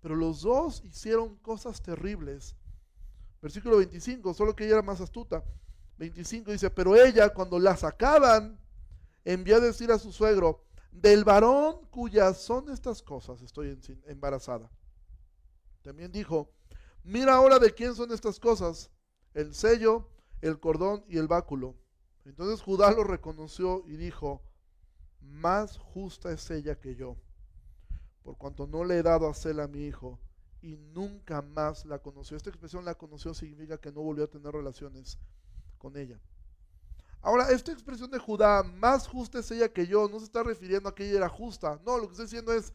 [0.00, 2.56] pero los dos hicieron cosas terribles
[3.44, 5.44] Versículo 25, solo que ella era más astuta.
[5.98, 8.58] 25 dice, pero ella cuando la sacaban,
[9.22, 14.70] envió a decir a su suegro, del varón cuyas son estas cosas, estoy embarazada.
[15.82, 16.54] También dijo,
[17.02, 18.90] mira ahora de quién son estas cosas,
[19.34, 20.08] el sello,
[20.40, 21.74] el cordón y el báculo.
[22.24, 24.42] Entonces Judá lo reconoció y dijo,
[25.20, 27.16] más justa es ella que yo,
[28.22, 30.18] por cuanto no le he dado a hacerla a mi hijo
[30.62, 32.36] y nunca más la conoció.
[32.36, 35.18] Esta expresión la conoció significa que no volvió a tener relaciones
[35.76, 36.18] con ella.
[37.20, 40.88] Ahora, esta expresión de Judá, más justa es ella que yo, no se está refiriendo
[40.88, 41.80] a que ella era justa.
[41.84, 42.72] No, lo que está diciendo es,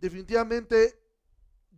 [0.00, 0.98] definitivamente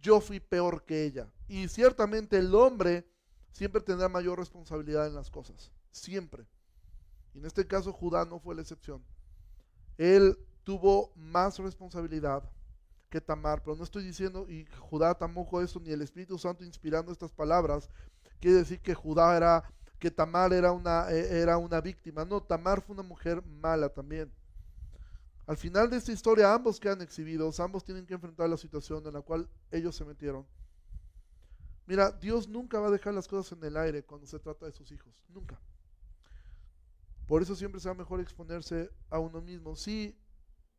[0.01, 1.29] yo fui peor que ella.
[1.49, 3.05] Y ciertamente el hombre
[3.53, 5.73] siempre tendrá mayor responsabilidad en las cosas.
[5.91, 6.47] Siempre.
[7.35, 9.05] Y en este caso Judá no fue la excepción.
[9.99, 12.43] Él tuvo más responsabilidad
[13.09, 17.11] que Tamar, pero no estoy diciendo, y Judá tampoco eso, ni el Espíritu Santo inspirando
[17.11, 17.91] estas palabras,
[18.41, 19.65] quiere decir que Judá era,
[19.99, 22.25] que Tamar era una, e, era una víctima.
[22.25, 24.33] No, Tamar fue una mujer mala también.
[25.47, 29.15] Al final de esta historia ambos quedan exhibidos, ambos tienen que enfrentar la situación en
[29.15, 30.47] la cual ellos se metieron.
[31.87, 34.73] Mira, Dios nunca va a dejar las cosas en el aire cuando se trata de
[34.73, 35.59] sus hijos, nunca.
[37.31, 39.77] Por eso siempre será mejor exponerse a uno mismo.
[39.77, 40.19] Si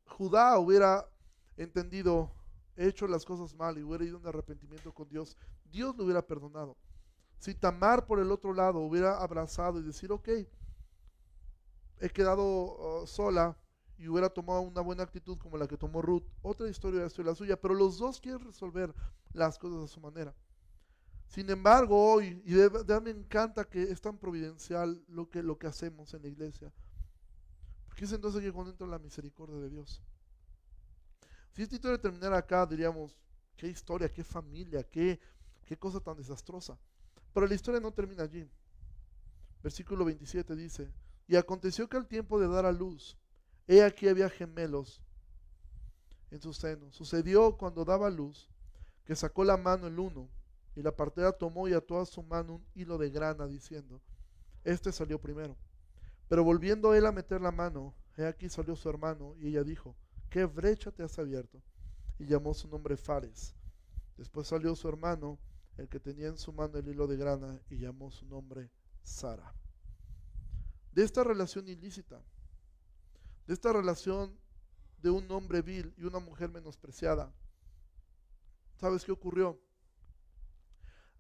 [0.06, 1.08] Judá hubiera
[1.56, 2.30] entendido,
[2.76, 6.76] hecho las cosas mal y hubiera ido en arrepentimiento con Dios, Dios lo hubiera perdonado.
[7.38, 10.28] Si Tamar por el otro lado hubiera abrazado y decir, ok,
[12.00, 13.58] he quedado uh, sola
[13.98, 17.34] y hubiera tomado una buena actitud como la que tomó Ruth, otra historia es la
[17.34, 18.94] suya, pero los dos quieren resolver
[19.32, 20.36] las cosas a su manera.
[21.32, 22.54] Sin embargo, hoy, y
[23.00, 26.74] me encanta que es tan providencial lo que, lo que hacemos en la iglesia,
[27.88, 30.02] porque es entonces que cuando entra la misericordia de Dios.
[31.54, 33.18] Si esta historia terminara acá, diríamos,
[33.56, 35.22] qué historia, qué familia, qué,
[35.64, 36.78] qué cosa tan desastrosa.
[37.34, 38.50] Pero la historia no termina allí.
[39.64, 40.92] Versículo 27 dice,
[41.30, 43.18] y aconteció que al tiempo de dar a luz,
[43.70, 45.02] he aquí había gemelos
[46.30, 46.92] en su seno.
[46.92, 48.50] Sucedió cuando daba luz
[49.06, 50.30] que sacó la mano el uno
[50.76, 54.02] y la partera tomó y ató a su mano un hilo de grana diciendo,
[54.64, 55.58] este salió primero.
[56.28, 59.96] Pero volviendo él a meter la mano, he aquí salió su hermano y ella dijo,
[60.30, 61.62] ¿qué brecha te has abierto?
[62.18, 63.56] Y llamó su nombre Fares.
[64.18, 65.40] Después salió su hermano,
[65.78, 68.70] el que tenía en su mano el hilo de grana, y llamó su nombre
[69.02, 69.54] Sara.
[70.92, 72.22] De esta relación ilícita,
[73.48, 74.38] de esta relación
[75.02, 77.34] de un hombre vil y una mujer menospreciada,
[78.76, 79.60] ¿sabes qué ocurrió?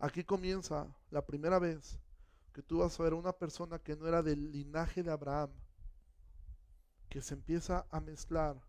[0.01, 1.99] Aquí comienza la primera vez
[2.53, 5.51] que tú vas a ver una persona que no era del linaje de Abraham,
[7.07, 8.59] que se empieza a mezclar.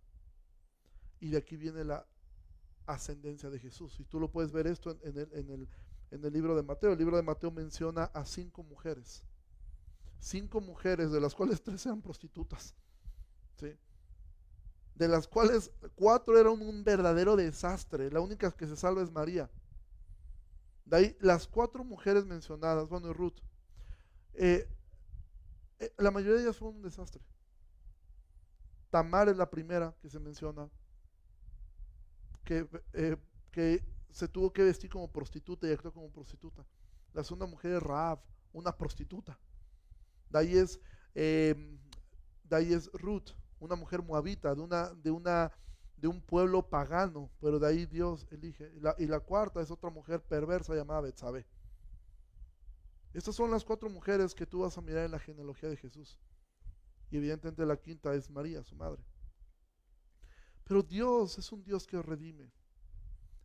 [1.21, 2.07] Y de aquí viene la
[2.85, 3.99] ascendencia de Jesús.
[3.99, 5.69] Y tú lo puedes ver esto en, el, en, el,
[6.11, 6.93] en el libro de Mateo.
[6.93, 9.25] El libro de Mateo menciona a cinco mujeres.
[10.19, 12.75] Cinco mujeres, de las cuales tres eran prostitutas.
[13.59, 13.75] ¿sí?
[14.95, 18.11] De las cuales cuatro eran un verdadero desastre.
[18.11, 19.49] La única que se salva es María.
[20.85, 23.39] De ahí las cuatro mujeres mencionadas, bueno, y Ruth,
[24.35, 24.69] eh,
[25.79, 27.23] eh, la mayoría de ellas fueron un desastre.
[28.91, 30.69] Tamar es la primera que se menciona,
[32.45, 33.17] que, eh,
[33.51, 36.65] que se tuvo que vestir como prostituta y actuó como prostituta.
[37.15, 38.21] La segunda mujer es Raab,
[38.53, 39.39] una prostituta.
[40.29, 40.81] De ahí es,
[41.15, 41.79] em,
[42.45, 45.51] de ahí es Ruth, una mujer moabita, de una, de una,
[46.03, 48.73] de un pueblo pagano, pero de ahí Dios elige.
[48.99, 51.47] Y la, cuarta es otra mujer perversa llamada Betsabé.
[53.15, 56.19] Estas son las cuatro mujeres que tú vas a mirar en la genealogía de Jesús.
[57.09, 59.01] Y evidentemente la quinta es María, su madre.
[60.65, 62.51] Pero Dios es un Dios que redime.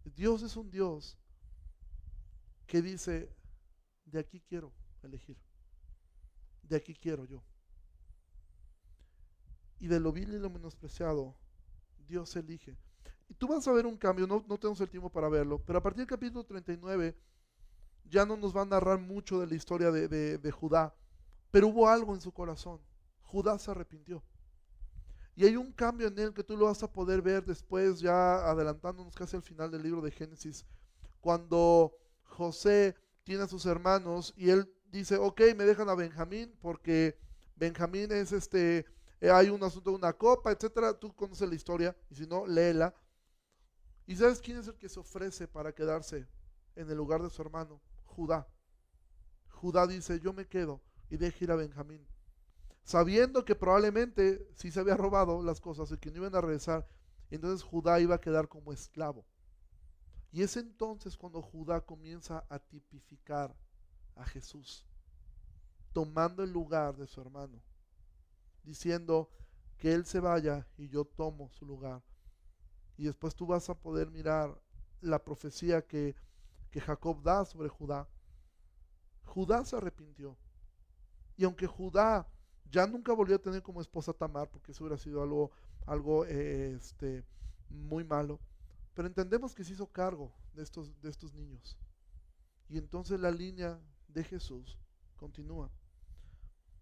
[0.03, 1.15] Dios es un Dios
[2.65, 3.31] que dice,
[4.05, 5.37] de aquí quiero elegir.
[6.63, 7.43] De aquí quiero yo.
[9.79, 11.37] Y de lo vil y lo menospreciado,
[12.07, 12.77] Dios elige.
[13.29, 15.79] Y tú vas a ver un cambio, no, no tenemos el tiempo para verlo, pero
[15.79, 17.15] a partir del capítulo 39
[18.09, 20.95] ya no nos va a narrar mucho de la historia de, Judá,
[21.51, 22.79] pero hubo algo en su corazón.
[23.21, 24.23] Judá se arrepintió.
[25.35, 28.49] Y hay un cambio en él que tú lo vas a poder ver después, ya
[28.49, 30.65] adelantándonos casi al final del libro de Génesis,
[31.19, 31.93] cuando
[32.23, 37.19] José tiene a sus hermanos y él dice, ok, me dejan a Benjamín porque
[37.55, 38.85] Benjamín es este,
[39.21, 40.97] hay un asunto de una copa, etcétera.
[40.97, 42.93] Tú conoces la historia y si no, léela.
[44.05, 46.27] ¿Y sabes quién es el que se ofrece para quedarse
[46.75, 47.81] en el lugar de su hermano?
[48.05, 48.47] Judá.
[49.49, 52.07] Judá dice, yo me quedo y deje ir a Benjamín.
[52.83, 56.87] Sabiendo que probablemente sí se había robado las cosas y que no iban a regresar,
[57.29, 59.25] entonces Judá iba a quedar como esclavo.
[60.31, 63.55] Y es entonces cuando Judá comienza a tipificar
[64.15, 64.85] a Jesús,
[65.91, 67.61] tomando el lugar de su hermano,
[68.67, 69.29] diciendo
[69.77, 72.03] que él se vaya y yo tomo su lugar.
[72.97, 74.59] Y después tú vas a poder mirar
[75.01, 76.15] la profecía que
[76.69, 78.07] que Jacob da sobre Judá,
[79.25, 80.37] Judá se arrepintió.
[81.35, 82.27] Y aunque Judá
[82.69, 85.51] ya nunca volvió a tener como esposa Tamar, porque eso hubiera sido algo,
[85.85, 87.23] algo este,
[87.69, 88.39] muy malo,
[88.93, 91.77] pero entendemos que se hizo cargo de estos, de estos niños.
[92.67, 94.77] Y entonces la línea de Jesús
[95.15, 95.71] continúa.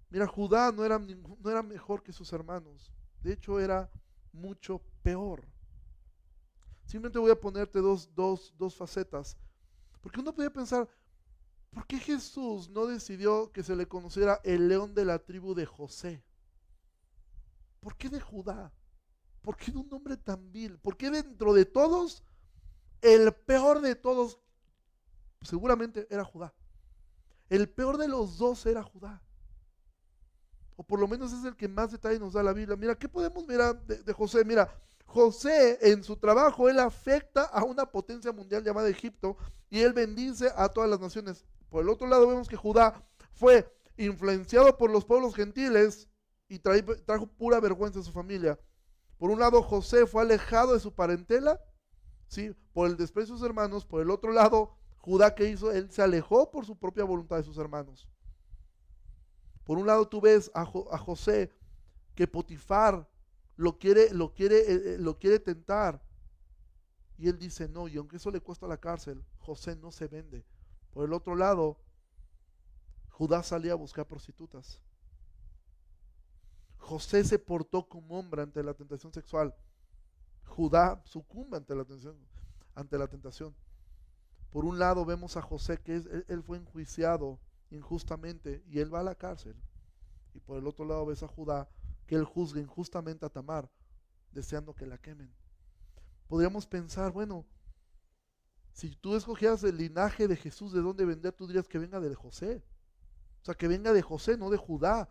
[0.09, 2.91] Mira, Judá no era, no era mejor que sus hermanos,
[3.21, 3.89] de hecho era
[4.31, 5.47] mucho peor.
[6.85, 9.37] Simplemente voy a ponerte dos, dos, dos facetas
[10.05, 10.87] porque uno podía pensar,
[11.71, 15.65] ¿por qué Jesús no decidió que se le conociera el león de la tribu de
[15.65, 16.23] José?
[17.79, 18.71] ¿Por qué de Judá?
[19.41, 20.77] ¿Por qué de un hombre tan vil?
[20.77, 22.23] ¿Por qué dentro de todos,
[23.01, 24.37] el peor de todos,
[25.41, 26.53] seguramente era Judá?
[27.49, 29.23] El peor de los dos era Judá.
[30.75, 32.75] O por lo menos es el que más detalle nos da la Biblia.
[32.75, 34.43] Mira, ¿qué podemos mirar de, José?
[34.43, 34.69] Mira,
[35.05, 39.37] José en su trabajo, él afecta a una potencia mundial llamada Egipto
[39.69, 41.45] y él bendice a todas las naciones.
[41.69, 46.09] Por el otro lado vemos que Judá fue influenciado por los pueblos gentiles
[46.47, 48.59] y trajo pura vergüenza a su familia.
[49.17, 51.59] Por un lado, José fue alejado de su parentela,
[52.27, 52.53] ¿sí?
[52.73, 53.85] por el desprecio de sus hermanos.
[53.85, 55.71] Por el otro lado, Judá, que hizo?
[55.71, 58.07] Él se alejó por su propia voluntad de sus hermanos.
[59.65, 61.51] Por un lado, tú ves a, José
[62.13, 63.09] que Potifar
[63.57, 66.01] lo quiere, lo quiere, eh, eh, lo quiere tentar.
[67.17, 70.45] Y él dice, no, y aunque eso le cuesta la cárcel, José no se vende.
[70.91, 71.79] Por el otro lado,
[73.09, 74.79] Judá salía a buscar prostitutas.
[76.77, 79.55] José se portó como hombre ante la tentación sexual.
[80.43, 82.17] Judá sucumbe ante la tentación.
[82.75, 83.55] Ante la tentación.
[84.51, 87.39] Por un lado vemos a José que él, él fue enjuiciado
[87.69, 89.55] injustamente y él va a la cárcel.
[90.33, 91.69] Y por el otro lado ves a Judá
[92.05, 93.69] que él juzgue injustamente a Tamar,
[94.31, 95.33] deseando que la quemen.
[96.27, 97.45] podríamos pensar, bueno,
[98.73, 101.31] si tú escogieras el linaje de Jesús, ¿de dónde vendría?
[101.31, 102.61] Tú dirías que venga de José.
[103.41, 105.07] O sea, que venga de José, no de Judá.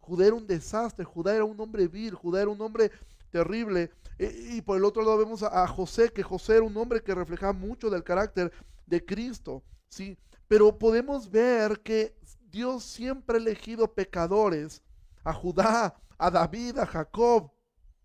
[0.00, 2.90] Judá era un desastre, Judá era un hombre vil, Judá era un hombre
[3.30, 3.90] terrible.
[4.18, 7.14] E, y, por el otro lado vemos a, José, que José era un hombre que
[7.14, 8.52] reflejaba mucho del carácter
[8.86, 9.62] de Cristo.
[9.88, 10.18] ¿sí?
[10.48, 12.16] Pero podemos ver que
[12.50, 14.82] Dios siempre ha elegido pecadores,
[15.24, 17.50] a Judá, a David, a Jacob.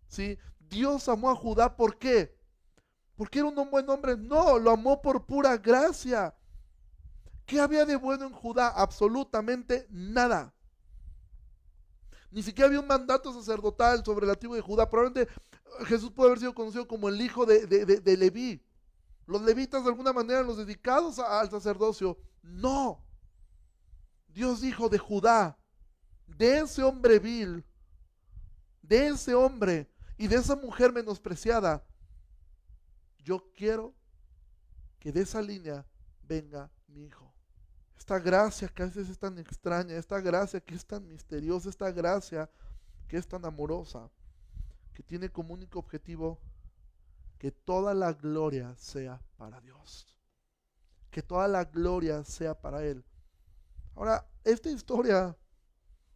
[0.07, 0.37] ¿sí?
[0.59, 2.35] Dios amó a Judá, ¿por qué?
[3.15, 4.17] Porque era un buen hombre.
[4.17, 6.33] No, lo amó por pura gracia.
[7.45, 8.69] ¿Qué había de bueno en Judá?
[8.69, 10.53] Absolutamente nada.
[12.31, 14.89] Ni siquiera había un mandato sacerdotal sobre la tribu de Judá.
[14.89, 15.31] Probablemente
[15.85, 18.63] Jesús puede haber sido conocido como el hijo de, de, Leví.
[19.27, 22.17] Los levitas de alguna manera los dedicados al sacerdocio.
[22.41, 23.03] No.
[24.27, 25.57] Dios dijo de Judá,
[26.25, 27.65] de ese hombre vil,
[28.81, 31.83] de ese hombre y de esa mujer menospreciada,
[33.19, 33.93] yo quiero
[34.99, 35.85] que de esa línea
[36.23, 37.33] venga mi hijo.
[37.97, 41.91] Esta gracia que a veces es tan extraña, esta gracia que es tan misteriosa, esta
[41.91, 42.49] gracia
[43.07, 44.09] que es tan amorosa,
[44.93, 46.39] que tiene como único objetivo
[47.37, 50.07] que toda la gloria sea para Dios.
[51.12, 53.05] Que toda la gloria sea para Él.
[53.95, 55.38] Ahora, esta historia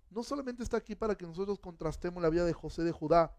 [0.09, 3.35] no solamente está aquí para que nosotros contrastemos la vida de José de Judá,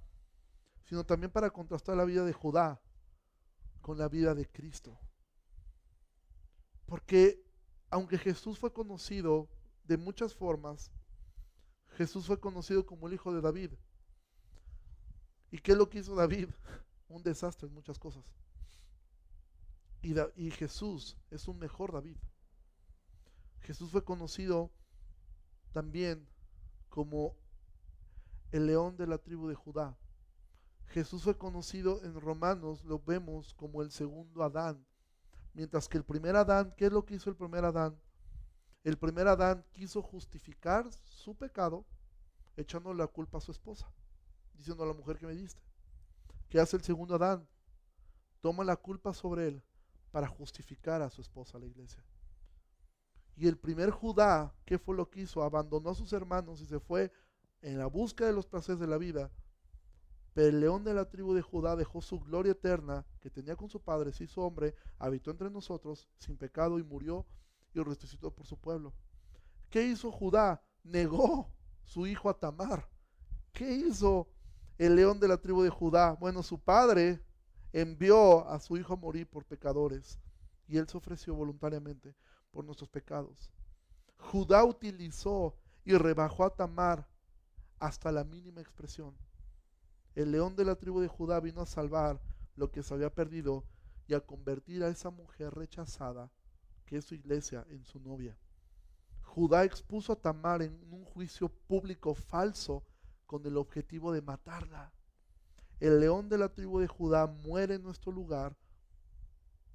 [0.84, 2.80] sino también para contrastar la vida de Judá
[3.80, 4.98] con la vida de Cristo.
[6.84, 7.42] Porque
[7.90, 9.48] aunque Jesús fue conocido
[9.84, 10.90] de muchas formas,
[11.96, 13.72] Jesús fue conocido como el hijo de David.
[15.50, 16.50] ¿Y qué es lo que hizo David?
[17.08, 18.24] Un desastre en muchas cosas.
[20.36, 22.16] Y, Jesús es un mejor David.
[23.58, 24.70] Jesús fue conocido
[25.72, 26.28] también
[26.88, 27.34] como
[28.52, 29.98] el león de la tribu de Judá.
[30.86, 34.86] Jesús fue conocido en Romanos, lo vemos como el segundo Adán.
[35.54, 38.00] Mientras que el primer Adán, ¿qué es lo que hizo el primer Adán?
[38.84, 41.84] El primer Adán quiso justificar su pecado
[42.56, 43.92] echando la culpa a su esposa,
[44.54, 45.60] diciendo a la mujer que me diste.
[46.48, 47.44] ¿Qué hace el segundo Adán?
[48.40, 49.64] Toma la culpa sobre él
[50.10, 52.04] para justificar a su esposa, la iglesia.
[53.36, 55.42] Y el primer Judá, ¿qué fue lo que hizo?
[55.42, 57.12] Abandonó a sus hermanos y se fue
[57.60, 59.30] en la búsqueda de los placeres de la vida
[60.36, 63.70] pero el león de la tribu de Judá dejó su gloria eterna que tenía con
[63.70, 67.24] su padre, se hizo hombre, habitó entre nosotros sin pecado y murió
[67.72, 68.92] y resucitó por su pueblo.
[69.70, 70.62] ¿Qué hizo Judá?
[70.84, 71.50] Negó
[71.84, 72.86] su hijo a Tamar.
[73.50, 74.28] ¿Qué hizo
[74.76, 76.12] el león de la tribu de Judá?
[76.20, 77.24] Bueno, su padre
[77.80, 80.18] envió a su hijo a morir por pecadores
[80.66, 82.14] y él se ofreció voluntariamente
[82.50, 83.50] por nuestros pecados.
[84.18, 87.06] Judá utilizó y rebajó a Tamar
[87.78, 89.14] hasta la mínima expresión
[90.16, 92.18] el león de la tribu de Judá vino a salvar
[92.56, 93.64] lo que se había perdido
[94.08, 96.32] y a convertir a esa mujer rechazada,
[96.86, 98.34] que es su iglesia, en su novia.
[99.20, 102.82] Judá expuso a Tamar en un juicio público falso
[103.26, 104.90] con el objetivo de matarla.
[105.78, 108.56] El león de la tribu de Judá muere en nuestro lugar,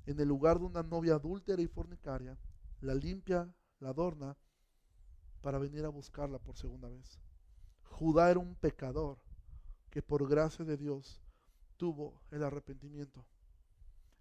[0.08, 2.38] en el lugar de una novia adúltera y fornicaria,
[2.80, 4.36] la limpia, la adorna,
[5.42, 7.20] para venir a buscarla por segunda vez.
[7.84, 9.20] Judá era un pecador
[9.92, 11.22] que por gracia de Dios
[11.78, 13.26] tuvo el arrepentimiento.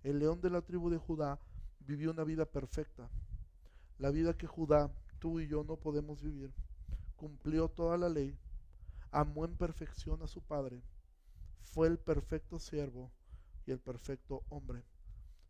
[0.03, 1.39] El león de la tribu de Judá
[1.78, 3.09] vivió una vida perfecta.
[3.99, 6.53] La vida que Judá, tú y yo no podemos vivir.
[7.16, 8.39] Cumplió toda la ley,
[9.11, 10.83] amó en perfección a su padre,
[11.63, 13.13] fue el perfecto siervo
[13.67, 14.85] y el perfecto hombre.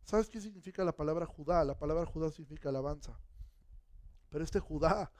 [0.03, 1.63] ¿Sabes qué significa la palabra Judá?
[1.63, 3.17] La palabra Judá significa alabanza.
[4.29, 5.11] Pero este Judá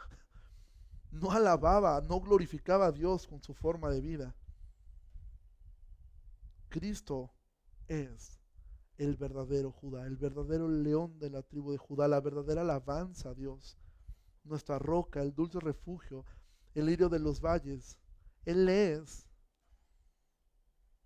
[1.12, 4.36] no alababa, no glorificaba a Dios con su forma de vida.
[6.70, 7.32] Cristo
[7.88, 8.40] es
[8.98, 13.34] el verdadero Judá, el verdadero león de la tribu de Judá, la verdadera alabanza a
[13.34, 13.78] Dios,
[14.44, 16.26] nuestra roca, el dulce refugio,
[16.74, 18.00] el lirio de los valles.
[18.46, 19.28] Él es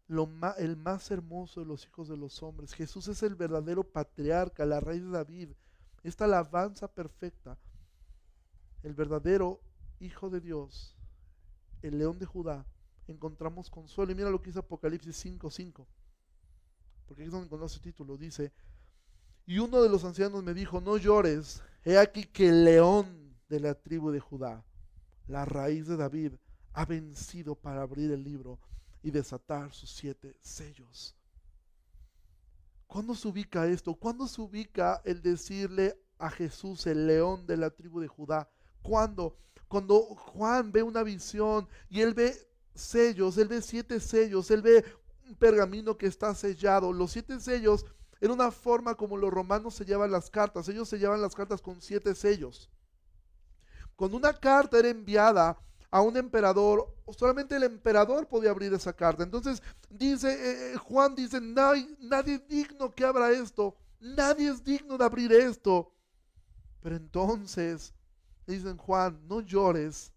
[0.08, 2.74] el más hermoso de los hijos de los hombres.
[2.74, 5.50] Jesús es el verdadero patriarca, la raíz de David,
[6.04, 7.58] esta alabanza perfecta,
[8.84, 9.62] el verdadero
[10.00, 10.96] Hijo de Dios,
[11.82, 12.66] el león de Judá,
[13.08, 14.12] encontramos consuelo.
[14.12, 15.88] Y mira lo que dice Apocalipsis 5:5.
[17.08, 18.18] Porque es donde encontramos ese título.
[18.18, 18.52] Dice,
[19.46, 23.60] y uno de los ancianos me dijo, no llores, he aquí que el león de
[23.60, 24.66] la tribu de Judá,
[25.28, 26.34] la raíz de David,
[26.74, 28.60] ha vencido para abrir el libro
[29.06, 31.16] y desatar sus siete sellos.
[32.88, 33.94] ¿Cuándo se ubica esto?
[33.94, 38.50] ¿Cuándo se ubica el decirle a Jesús el león de la tribu de Judá?
[38.82, 39.38] ¿Cuándo?
[39.68, 42.36] Cuando Juan ve una visión y él ve
[42.74, 44.84] sellos, él ve siete sellos, él ve
[45.38, 46.92] pergamino que está sellado.
[46.92, 47.86] Los siete sellos
[48.20, 50.68] era una forma como los romanos sellaban las cartas.
[50.68, 52.72] Ellos sellaban las cartas con siete sellos.
[53.96, 55.60] Cuando una carta era enviada
[55.92, 59.24] a un emperador, solamente el emperador podía abrir esa carta.
[59.24, 64.64] Entonces dice, eh, eh, Juan dice, nadie, nadie es digno que abra esto, nadie es
[64.64, 65.92] digno de abrir esto.
[66.82, 67.94] Pero entonces,
[68.46, 70.14] dicen Juan, no llores,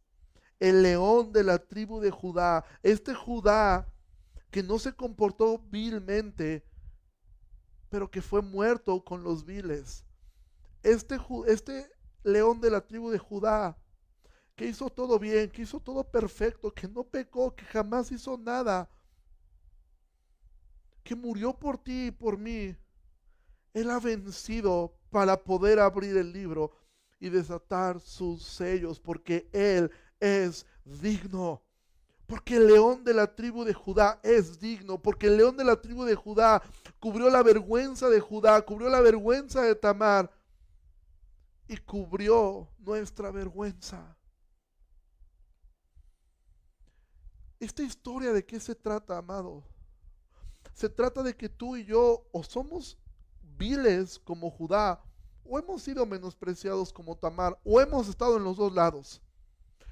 [0.61, 3.87] el león de la tribu de Judá, este Judá
[4.51, 6.65] que no se comportó vilmente,
[7.91, 10.05] pero que fue muerto con los viles.
[10.83, 11.91] Este, este
[12.23, 13.77] león de la tribu de Judá,
[14.59, 18.91] que hizo todo bien, que hizo todo perfecto, que no pecó, que jamás hizo nada,
[21.05, 22.77] que murió por ti y por mí,
[23.73, 26.73] Él ha vencido para poder abrir el libro
[27.21, 31.63] y desatar sus sellos, porque Él es digno.
[32.27, 35.81] Porque el león de la tribu de Judá es digno, porque el león de la
[35.81, 36.61] tribu de Judá
[36.99, 40.33] cubrió la vergüenza de Judá, cubrió la vergüenza de Tamar
[41.69, 44.18] y cubrió nuestra vergüenza.
[47.61, 49.65] Esta historia de qué se trata, amado.
[50.75, 52.97] Se trata de que tú y yo o somos
[53.57, 55.03] viles como Judá,
[55.45, 59.21] o hemos sido menospreciados como Tamar, o hemos estado en los dos lados.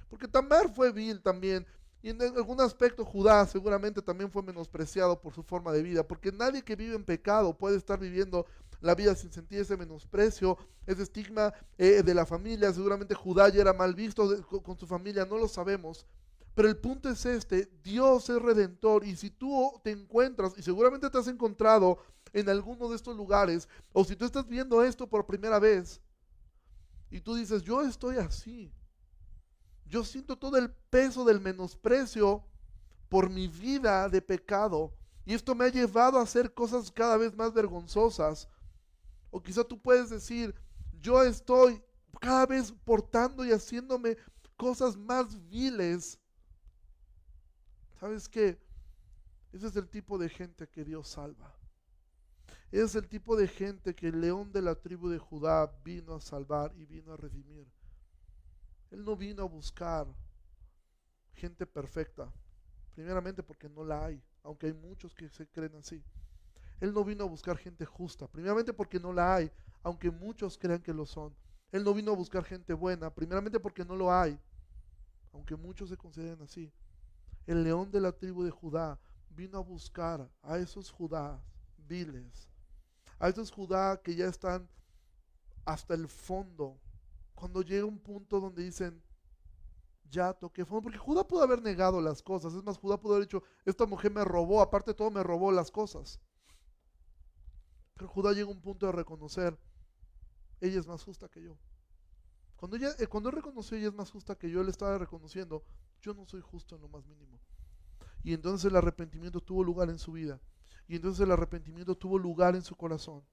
[0.08, 1.66] Porque Tamar fue vil también,
[2.02, 6.30] y en algún aspecto Judá seguramente también fue menospreciado por su forma de vida, porque
[6.30, 8.46] nadie que vive en pecado puede estar viviendo
[8.80, 10.56] la vida sin sentir ese menosprecio,
[10.86, 12.72] ese estigma eh, de la familia.
[12.72, 16.06] Seguramente Judá ya era mal visto con, su familia, no lo sabemos.
[16.56, 21.10] Pero el punto es este, Dios es redentor y si tú te encuentras, y seguramente
[21.10, 21.98] te has encontrado
[22.32, 26.00] en alguno de estos lugares, o si tú estás viendo esto por primera vez,
[27.10, 28.72] y tú dices, yo estoy así,
[29.84, 32.42] yo siento todo el peso del menosprecio
[33.10, 34.94] por mi vida de pecado.
[35.26, 38.48] Y esto me ha llevado a hacer cosas cada vez más vergonzosas.
[39.30, 40.54] O quizá tú puedes decir,
[41.02, 41.82] yo estoy
[42.18, 44.16] cada vez portando y haciéndome
[44.56, 46.18] cosas más viles.
[47.98, 48.58] ¿Sabes qué?
[49.52, 51.54] Ese es el tipo de gente que Dios salva.
[52.70, 56.14] Ese es el tipo de gente que el león de la tribu de Judá vino
[56.14, 57.66] a salvar y vino a redimir.
[58.90, 60.06] Él no vino a buscar
[61.32, 62.30] gente perfecta,
[62.94, 66.02] primeramente porque no la hay, aunque hay muchos que se creen así.
[66.80, 69.50] Él no vino a buscar gente justa, primeramente porque no la hay,
[69.82, 71.34] aunque muchos crean que lo son.
[71.72, 74.38] Él no vino a buscar gente buena, primeramente porque no lo hay,
[75.32, 76.70] aunque muchos se consideren así.
[77.46, 78.98] El león de la tribu de Judá
[79.30, 81.42] vino a buscar a esos Judá
[81.88, 82.50] viles,
[83.18, 84.68] a esos Judá que ya están
[85.64, 86.80] hasta el fondo
[87.36, 89.00] cuando llega un punto donde dicen,
[90.10, 93.26] ya toqué fondo, porque Judá pudo haber negado las cosas, es más, Judá pudo haber
[93.26, 96.18] dicho, esta mujer me robó, aparte de todo me robó las cosas.
[97.94, 99.58] Pero Judá llega a un punto de reconocer,
[100.60, 101.58] ella es más justa que yo.
[102.56, 105.62] Cuando, ella, eh, cuando él reconoció ella es más justa que yo, él estaba reconociendo,
[106.06, 107.40] yo no soy justo en lo más mínimo.
[108.22, 110.40] Y entonces el arrepentimiento tuvo lugar en su vida.
[110.86, 113.24] Y entonces el arrepentimiento tuvo lugar en su corazón.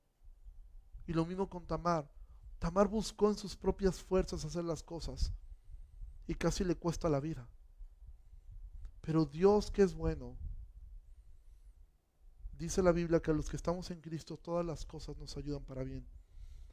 [1.05, 2.09] Y lo mismo con Tamar.
[2.57, 5.33] Tamar buscó en sus propias fuerzas hacer las cosas
[6.25, 7.47] y casi le cuesta la vida.
[9.01, 10.37] Pero Dios que es bueno,
[12.57, 15.63] dice la Biblia que a los que estamos en Cristo todas las cosas nos ayudan
[15.63, 16.07] para bien.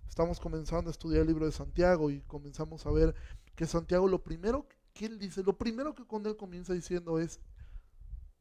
[0.08, 3.14] Estamos comenzando a estudiar el libro de Santiago y comenzamos a ver
[3.56, 4.66] que Santiago lo primero
[5.06, 7.40] él dice, lo primero que con él comienza diciendo es,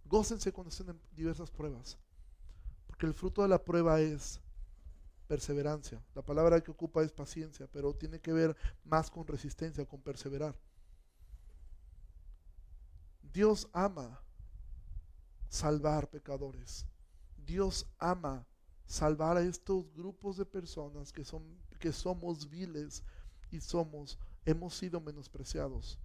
[0.06, 1.98] gócense cuando estén en diversas pruebas,
[2.88, 4.42] porque el fruto de la prueba es
[5.28, 6.04] perseverancia.
[6.16, 10.56] La palabra que ocupa es paciencia, pero tiene que ver más con resistencia, con perseverar.
[13.32, 14.20] Dios ama
[15.48, 16.86] salvar pecadores.
[17.38, 18.48] Dios ama
[18.88, 21.44] salvar a estos grupos de personas que, son,
[21.80, 23.04] que somos viles
[23.52, 26.00] y somos, hemos sido menospreciados.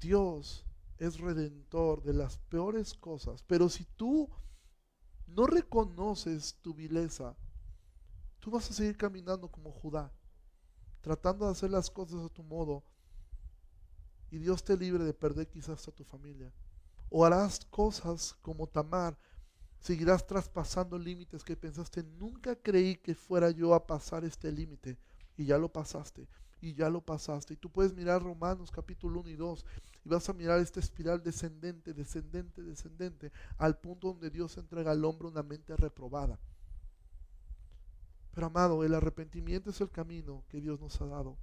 [0.00, 0.64] Dios
[0.98, 4.30] es redentor de las peores cosas, pero si tú
[5.26, 7.36] no reconoces tu vileza,
[8.40, 10.12] tú vas a seguir caminando como Judá,
[11.00, 12.84] tratando de hacer las cosas a tu modo,
[14.30, 16.52] y Dios te libre de perder quizás a tu familia.
[17.08, 19.16] O harás cosas como Tamar,
[19.78, 24.98] seguirás traspasando límites que pensaste, nunca creí que fuera yo a pasar este límite,
[25.36, 26.28] y ya lo pasaste
[26.64, 27.54] y ya lo pasaste.
[27.54, 29.66] Y tú puedes mirar Romanos capítulo 1 y 2
[30.04, 35.04] y vas a mirar esta espiral descendente, descendente, descendente, al punto donde Dios entrega al
[35.04, 36.38] hombre una mente reprobada.
[38.32, 41.36] Pero amado, el arrepentimiento es el camino que Dios nos ha dado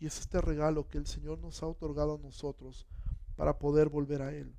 [0.00, 2.86] y es este regalo que el Señor nos ha otorgado a nosotros
[3.36, 4.52] para poder volver a Él.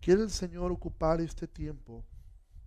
[0.00, 2.04] Quiere el Señor ocupar este tiempo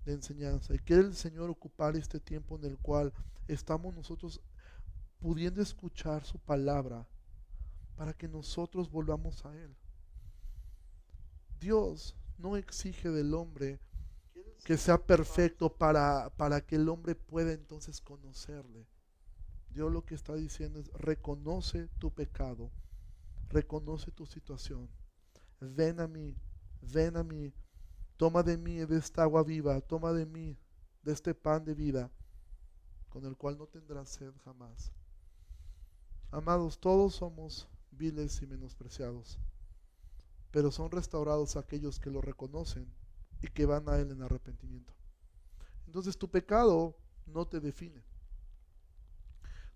[0.05, 3.13] de enseñanza y quiere el Señor ocupar este tiempo en el cual
[3.47, 4.41] estamos nosotros
[5.19, 7.05] pudiendo escuchar su palabra
[7.95, 9.75] para que nosotros volvamos a Él.
[11.59, 13.79] Dios no exige del hombre
[14.63, 18.87] que sea perfecto para, para que el hombre pueda entonces conocerle.
[19.69, 22.71] Dios lo que está diciendo es, reconoce tu pecado,
[23.49, 24.89] reconoce tu situación,
[25.59, 26.35] ven a mí,
[26.81, 27.53] ven a mí,
[28.17, 30.57] toma de mí de esta agua viva, toma de mí
[31.03, 32.09] de este pan de vida,
[33.09, 34.91] con el cual no tendrás sed jamás.
[36.31, 39.39] Amados, todos somos viles y menospreciados,
[40.51, 42.87] pero son restaurados aquellos que lo reconocen
[43.41, 44.93] y que van a Él en arrepentimiento.
[45.87, 48.03] Entonces tu pecado no te define.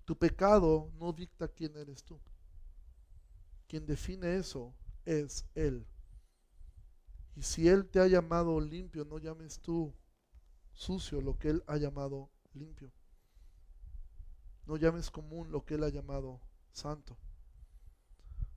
[0.05, 2.19] Tu pecado no dicta quién eres tú.
[3.67, 4.75] Quien define eso
[5.05, 5.87] es Él.
[7.35, 9.91] Y si Él te ha llamado limpio, no llames tú
[10.73, 12.91] sucio lo que Él ha llamado limpio.
[14.65, 16.39] No llames común lo que Él ha llamado
[16.71, 17.17] santo.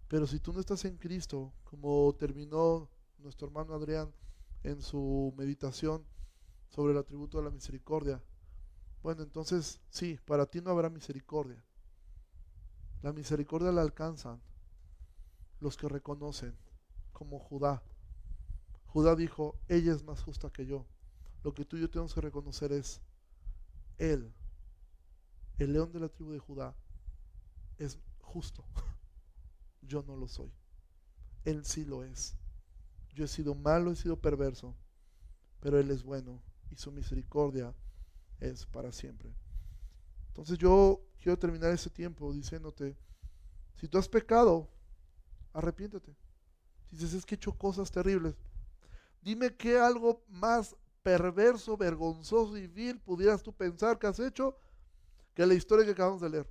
[0.08, 2.88] Pero si tú no estás en Cristo, como terminó
[3.18, 4.12] nuestro hermano Adrián
[4.62, 6.04] en su meditación
[6.68, 8.22] sobre el atributo de la misericordia,
[9.02, 11.62] bueno, entonces sí, para ti no habrá misericordia.
[13.02, 14.40] La misericordia la alcanzan
[15.60, 16.56] los que reconocen,
[17.12, 17.82] como Judá.
[18.86, 20.86] Judá dijo, ella es más justa que yo.
[21.42, 23.00] Lo que tú y yo tenemos que reconocer es,
[23.98, 24.32] él,
[25.58, 26.74] el león de la tribu de Judá,
[27.78, 28.64] es justo.
[29.82, 30.52] Yo no lo soy.
[31.44, 32.36] Él sí lo es.
[33.14, 34.76] Yo he sido malo, he sido perverso,
[35.60, 37.74] pero Él es bueno y su misericordia
[38.40, 39.32] es para siempre.
[40.28, 42.96] Entonces yo quiero terminar ese tiempo diciéndote,
[43.76, 44.68] si tú has pecado,
[45.52, 46.14] arrepiéntete.
[46.90, 48.34] Dices, es que he hecho cosas terribles,
[49.22, 54.56] dime qué algo más perverso, vergonzoso y vil pudieras tú pensar que has hecho
[55.36, 56.48] que la historia que acabamos de leer.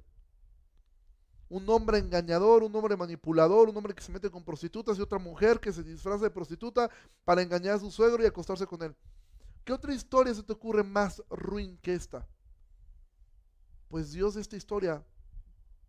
[1.49, 5.17] Un hombre engañador, un hombre manipulador, un hombre que se mete con prostitutas y otra
[5.17, 6.91] mujer que se disfraza de prostituta
[7.23, 8.95] para engañar a su suegro y acostarse con él.
[9.63, 12.27] ¿Qué otra historia se te ocurre más ruin que esta?
[13.87, 15.03] Pues Dios esta historia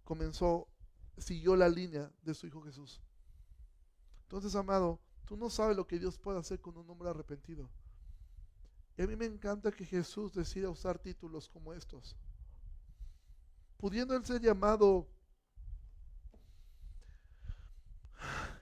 [0.03, 0.67] comenzó,
[1.19, 3.03] siguió la línea de su Hijo Jesús.
[4.23, 7.69] Entonces, amado, tú no sabes lo que Dios puede hacer con un hombre arrepentido.
[8.97, 12.17] Y a mí me encanta que Jesús decida usar títulos como estos.
[13.77, 15.09] Pudiendo él ser llamado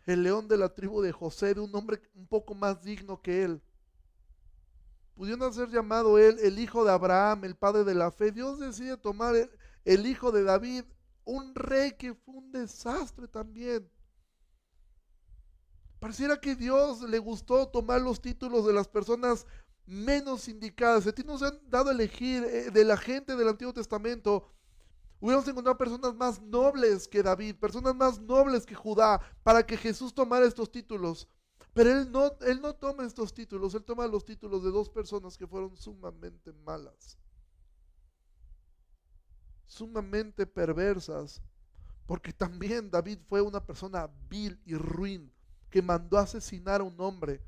[0.07, 3.45] el león de la tribu de José, de un hombre un poco más digno que
[3.45, 3.63] él
[5.15, 8.97] pudiendo ser llamado él el hijo de Abraham, el padre de la fe, Dios decide
[8.97, 9.35] tomar
[9.85, 10.85] el, hijo de David,
[11.25, 13.89] un rey que fue un desastre también.
[16.01, 19.47] Pareciera que Dios le gustó tomar los títulos de las personas
[19.87, 21.07] menos indicadas.
[21.07, 24.54] A ti nos han dado a elegir eh, de la gente del Antiguo Testamento.
[25.25, 30.13] Hubiéramos encontrado personas más nobles que David, personas más nobles que Judá, para que Jesús
[30.15, 31.27] tomara estos títulos.
[31.73, 35.39] Pero él no, él no toma estos títulos, él toma los títulos de dos personas
[35.39, 37.17] que fueron sumamente malas,
[39.65, 41.41] sumamente perversas,
[42.05, 45.33] porque también David fue una persona vil y ruin
[45.71, 47.41] que mandó asesinar a un hombre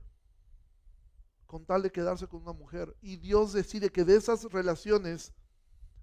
[1.44, 2.96] con tal de quedarse con una mujer.
[3.02, 5.34] Y Dios decide que de esas relaciones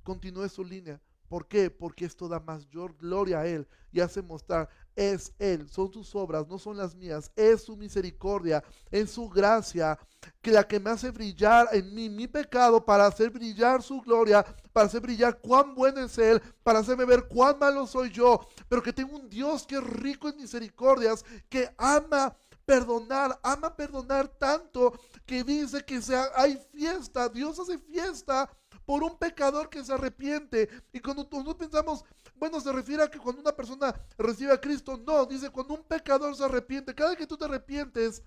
[0.03, 1.01] continúe su línea.
[1.33, 1.71] ¿Por qué?
[1.71, 6.47] Porque esto da mayor gloria a Él y hace mostrar, es Él, son sus obras,
[6.47, 9.97] no son las mías, es su misericordia, es su gracia,
[10.43, 14.45] que la que me hace brillar en mí mi pecado para hacer brillar su gloria,
[14.71, 18.83] para hacer brillar cuán bueno es Él, para hacerme ver cuán malo soy yo, pero
[18.83, 24.93] que tengo un Dios que es rico en misericordias, que ama perdonar, ama perdonar tanto
[25.25, 28.47] que dice que sea, hay fiesta, Dios hace fiesta
[28.85, 30.69] por un pecador que se arrepiente.
[30.91, 32.05] Y cuando nosotros pensamos,
[32.35, 35.83] bueno, se refiere a que cuando una persona recibe a Cristo, no, dice cuando un
[35.83, 38.23] pecador se arrepiente, cada vez que tú te arrepientes,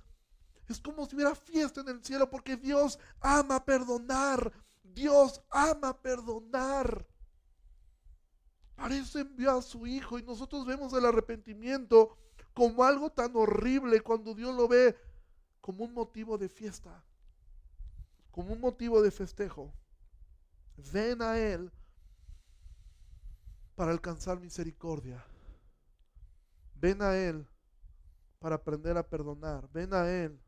[0.69, 4.53] es como si hubiera fiesta en el cielo porque Dios ama perdonar.
[4.83, 7.07] Dios ama perdonar.
[8.75, 12.17] Para eso envió a su Hijo y nosotros vemos el arrepentimiento
[12.53, 14.97] como algo tan horrible cuando Dios lo ve
[15.61, 17.05] como un motivo de fiesta,
[18.31, 19.73] como un motivo de festejo.
[20.93, 21.73] Ven a Él
[23.75, 25.25] para alcanzar misericordia.
[26.75, 27.47] Ven a Él
[28.39, 29.69] para aprender a perdonar.
[29.73, 30.41] Ven a Él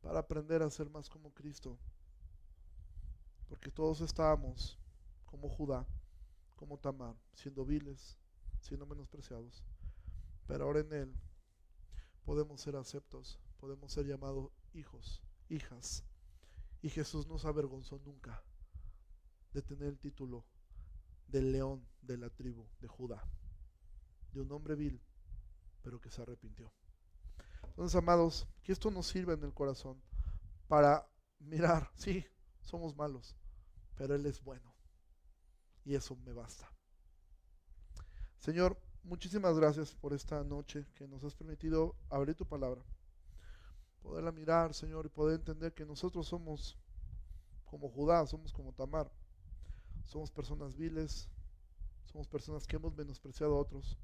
[0.00, 1.78] para aprender a ser más como Cristo.
[3.48, 4.78] Porque todos estábamos
[5.24, 5.86] como Judá,
[6.54, 8.18] como Tamar, siendo viles,
[8.60, 9.64] siendo menospreciados.
[10.46, 11.14] Pero ahora en Él
[12.24, 16.04] podemos ser aceptos podemos ser llamados hijos, hijas.
[16.80, 18.42] Y Jesús no se avergonzó nunca
[19.52, 20.44] de tener el título
[21.26, 23.22] del león de la tribu de Judá,
[24.32, 25.00] de un hombre vil,
[25.82, 26.72] pero que se arrepintió.
[27.68, 30.02] Entonces, amados, que esto nos sirva en el corazón
[30.66, 32.24] para mirar, sí,
[32.62, 33.36] somos malos,
[33.94, 34.74] pero Él es bueno.
[35.84, 36.70] Y eso me basta.
[38.38, 42.82] Señor, muchísimas gracias por esta noche que nos has permitido abrir tu palabra.
[44.02, 46.78] Poderla mirar, Señor, y poder entender que nosotros somos
[47.64, 49.10] como Judá, somos como Tamar.
[50.08, 51.28] Somos personas viles,
[52.06, 53.98] somos personas que hemos menospreciado a otros.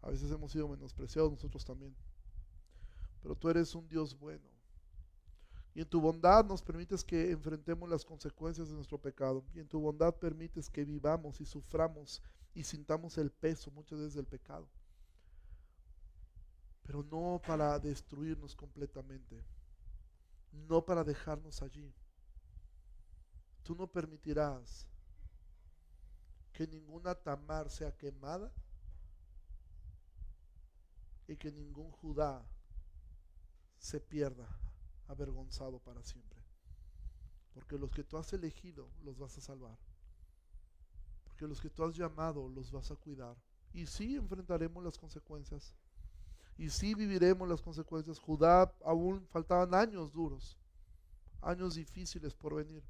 [0.00, 1.92] A veces hemos sido menospreciados nosotros también.
[3.20, 4.48] Pero tú eres un Dios bueno.
[5.74, 9.44] Y en tu bondad nos permites que enfrentemos las consecuencias de nuestro pecado.
[9.52, 12.22] Y en tu bondad permites que vivamos y suframos
[12.54, 14.68] y sintamos el peso muchas veces del pecado.
[16.84, 19.42] Pero no para destruirnos completamente.
[20.52, 21.92] No para dejarnos allí.
[23.64, 24.86] Tú no permitirás
[26.52, 28.52] que ninguna Tamar sea quemada
[31.26, 32.44] y que ningún Judá
[33.78, 34.46] se pierda
[35.08, 36.38] avergonzado para siempre.
[37.54, 39.78] Porque los que tú has elegido los vas a salvar.
[41.24, 43.36] Porque los que tú has llamado los vas a cuidar.
[43.72, 45.74] Y sí enfrentaremos las consecuencias.
[46.58, 48.18] Y sí viviremos las consecuencias.
[48.18, 50.58] Judá aún faltaban años duros.
[51.40, 52.82] Años difíciles por venir.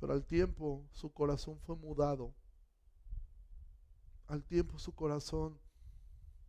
[0.00, 2.34] Pero al tiempo su corazón fue mudado.
[4.26, 5.60] Al tiempo su corazón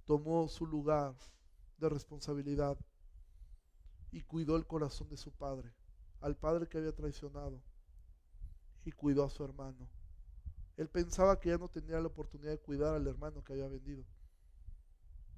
[0.06, 1.16] tomó su lugar
[1.78, 2.78] de responsabilidad
[4.12, 5.74] y cuidó el corazón de su padre,
[6.22, 7.62] al padre que había traicionado,
[8.84, 9.90] y cuidó a su hermano.
[10.78, 14.04] Él pensaba que ya no tenía la oportunidad de cuidar al hermano que había vendido.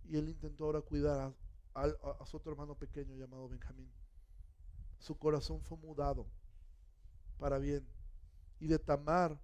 [0.05, 1.33] Y él intentó ahora cuidar
[1.73, 3.91] a, su otro hermano pequeño llamado Benjamín.
[4.99, 6.27] Su corazón fue mudado
[7.37, 7.85] para bien.
[8.63, 9.37] Y de Tamar,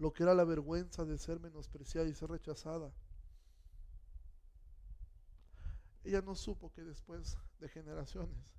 [0.00, 2.92] lo que era la vergüenza de ser menospreciada y ser rechazada,
[6.02, 8.58] ella no supo que después de generaciones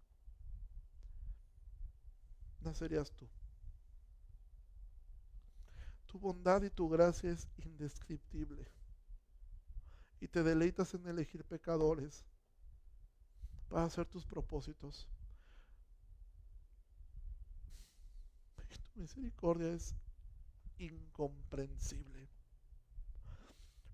[2.61, 3.27] nacerías tú.
[6.05, 8.71] Tu bondad y tu gracia es indescriptible.
[10.21, 12.23] Y te deleitas en elegir pecadores
[13.67, 15.09] para hacer tus propósitos.
[18.69, 19.95] Y tu misericordia es
[20.77, 22.29] incomprensible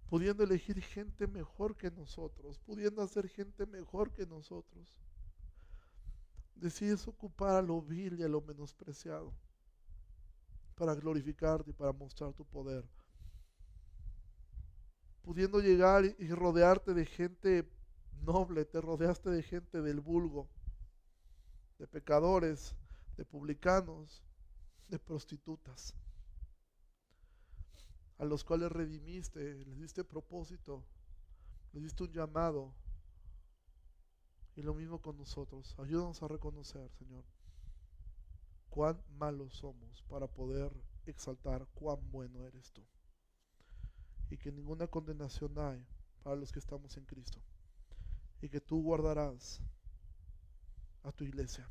[0.09, 4.97] pudiendo elegir gente mejor que nosotros, pudiendo hacer gente mejor que nosotros.
[6.55, 9.33] Decides ocupar a lo vil y a lo menospreciado
[10.75, 12.87] para glorificarte y para mostrar tu poder.
[15.21, 17.69] Pudiendo llegar y rodearte de gente
[18.21, 20.47] noble, te rodeaste de gente del vulgo,
[21.79, 22.75] de pecadores,
[23.17, 24.23] de publicanos,
[24.87, 25.95] de prostitutas
[28.17, 30.85] a los cuales redimiste, les diste propósito,
[31.73, 32.73] les diste un llamado.
[34.55, 35.75] Y lo mismo con nosotros.
[35.77, 37.25] Ayúdanos a reconocer, Señor,
[38.69, 40.71] cuán malos somos para poder
[41.05, 42.81] exaltar cuán bueno eres tú.
[44.29, 45.85] Y que ninguna condenación hay
[46.23, 47.41] para los que estamos en Cristo.
[48.41, 49.61] Y que tú guardarás
[51.03, 51.69] a tu iglesia.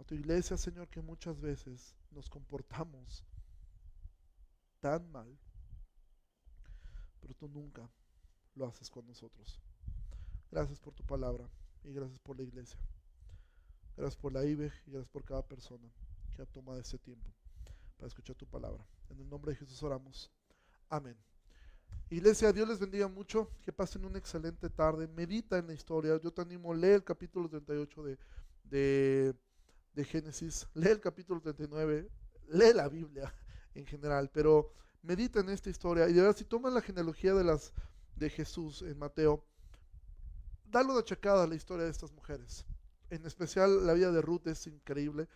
[0.00, 3.22] A tu iglesia, Señor, que muchas veces nos comportamos
[4.80, 5.38] tan mal,
[7.20, 7.86] pero tú nunca
[8.54, 9.60] lo haces con nosotros.
[10.50, 11.46] Gracias por tu palabra
[11.84, 12.80] y gracias por la iglesia.
[13.94, 15.86] Gracias por la IBE y gracias por cada persona
[16.34, 17.30] que ha tomado este tiempo
[17.98, 18.82] para escuchar tu palabra.
[19.10, 20.30] En el nombre de Jesús oramos.
[20.88, 21.16] Amén.
[22.08, 23.50] Iglesia, Dios les bendiga mucho.
[23.60, 25.06] Que pasen una excelente tarde.
[25.08, 26.18] Medita en la historia.
[26.22, 28.18] Yo te animo, lee el capítulo 38 de,
[28.64, 29.34] de,
[29.94, 30.68] de Génesis.
[30.74, 32.08] Lee el capítulo 39.
[32.48, 33.32] Lee la Biblia
[33.74, 34.72] en general, pero
[35.02, 37.72] medita en esta historia y de verdad si tomas la genealogía de las
[38.16, 39.44] de Jesús en Mateo,
[40.64, 42.66] dale una checada a la historia de estas mujeres.
[43.08, 45.28] En especial la vida de Ruth es increíble,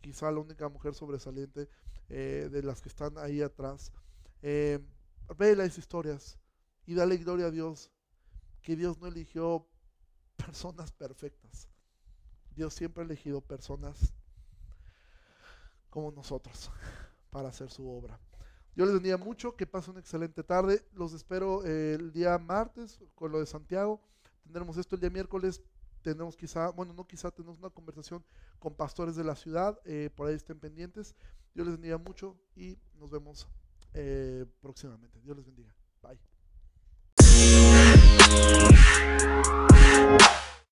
[0.00, 1.68] quizá la única mujer sobresaliente
[2.08, 3.92] eh, de las que están ahí atrás.
[4.42, 4.78] Eh,
[5.38, 6.38] ve las historias
[6.86, 7.90] y dale gloria a Dios,
[8.60, 9.66] que Dios no eligió
[10.36, 11.68] personas perfectas.
[12.56, 14.14] Dios siempre ha elegido personas
[15.90, 16.70] como nosotros
[17.30, 18.18] para hacer su obra.
[18.76, 20.84] Yo les bendiga mucho, que pasen una excelente tarde.
[20.92, 24.00] Los espero eh, el día martes con lo de Santiago.
[24.42, 25.62] Tendremos esto el día miércoles.
[26.02, 28.24] Tendremos quizá, bueno, no quizá, tenemos una conversación
[28.58, 29.78] con pastores de la ciudad.
[29.84, 31.14] Eh, por ahí estén pendientes.
[31.54, 33.46] Dios les bendiga mucho y nos vemos
[33.94, 35.20] eh, próximamente.
[35.22, 35.72] Dios les bendiga.
[36.02, 36.18] Bye.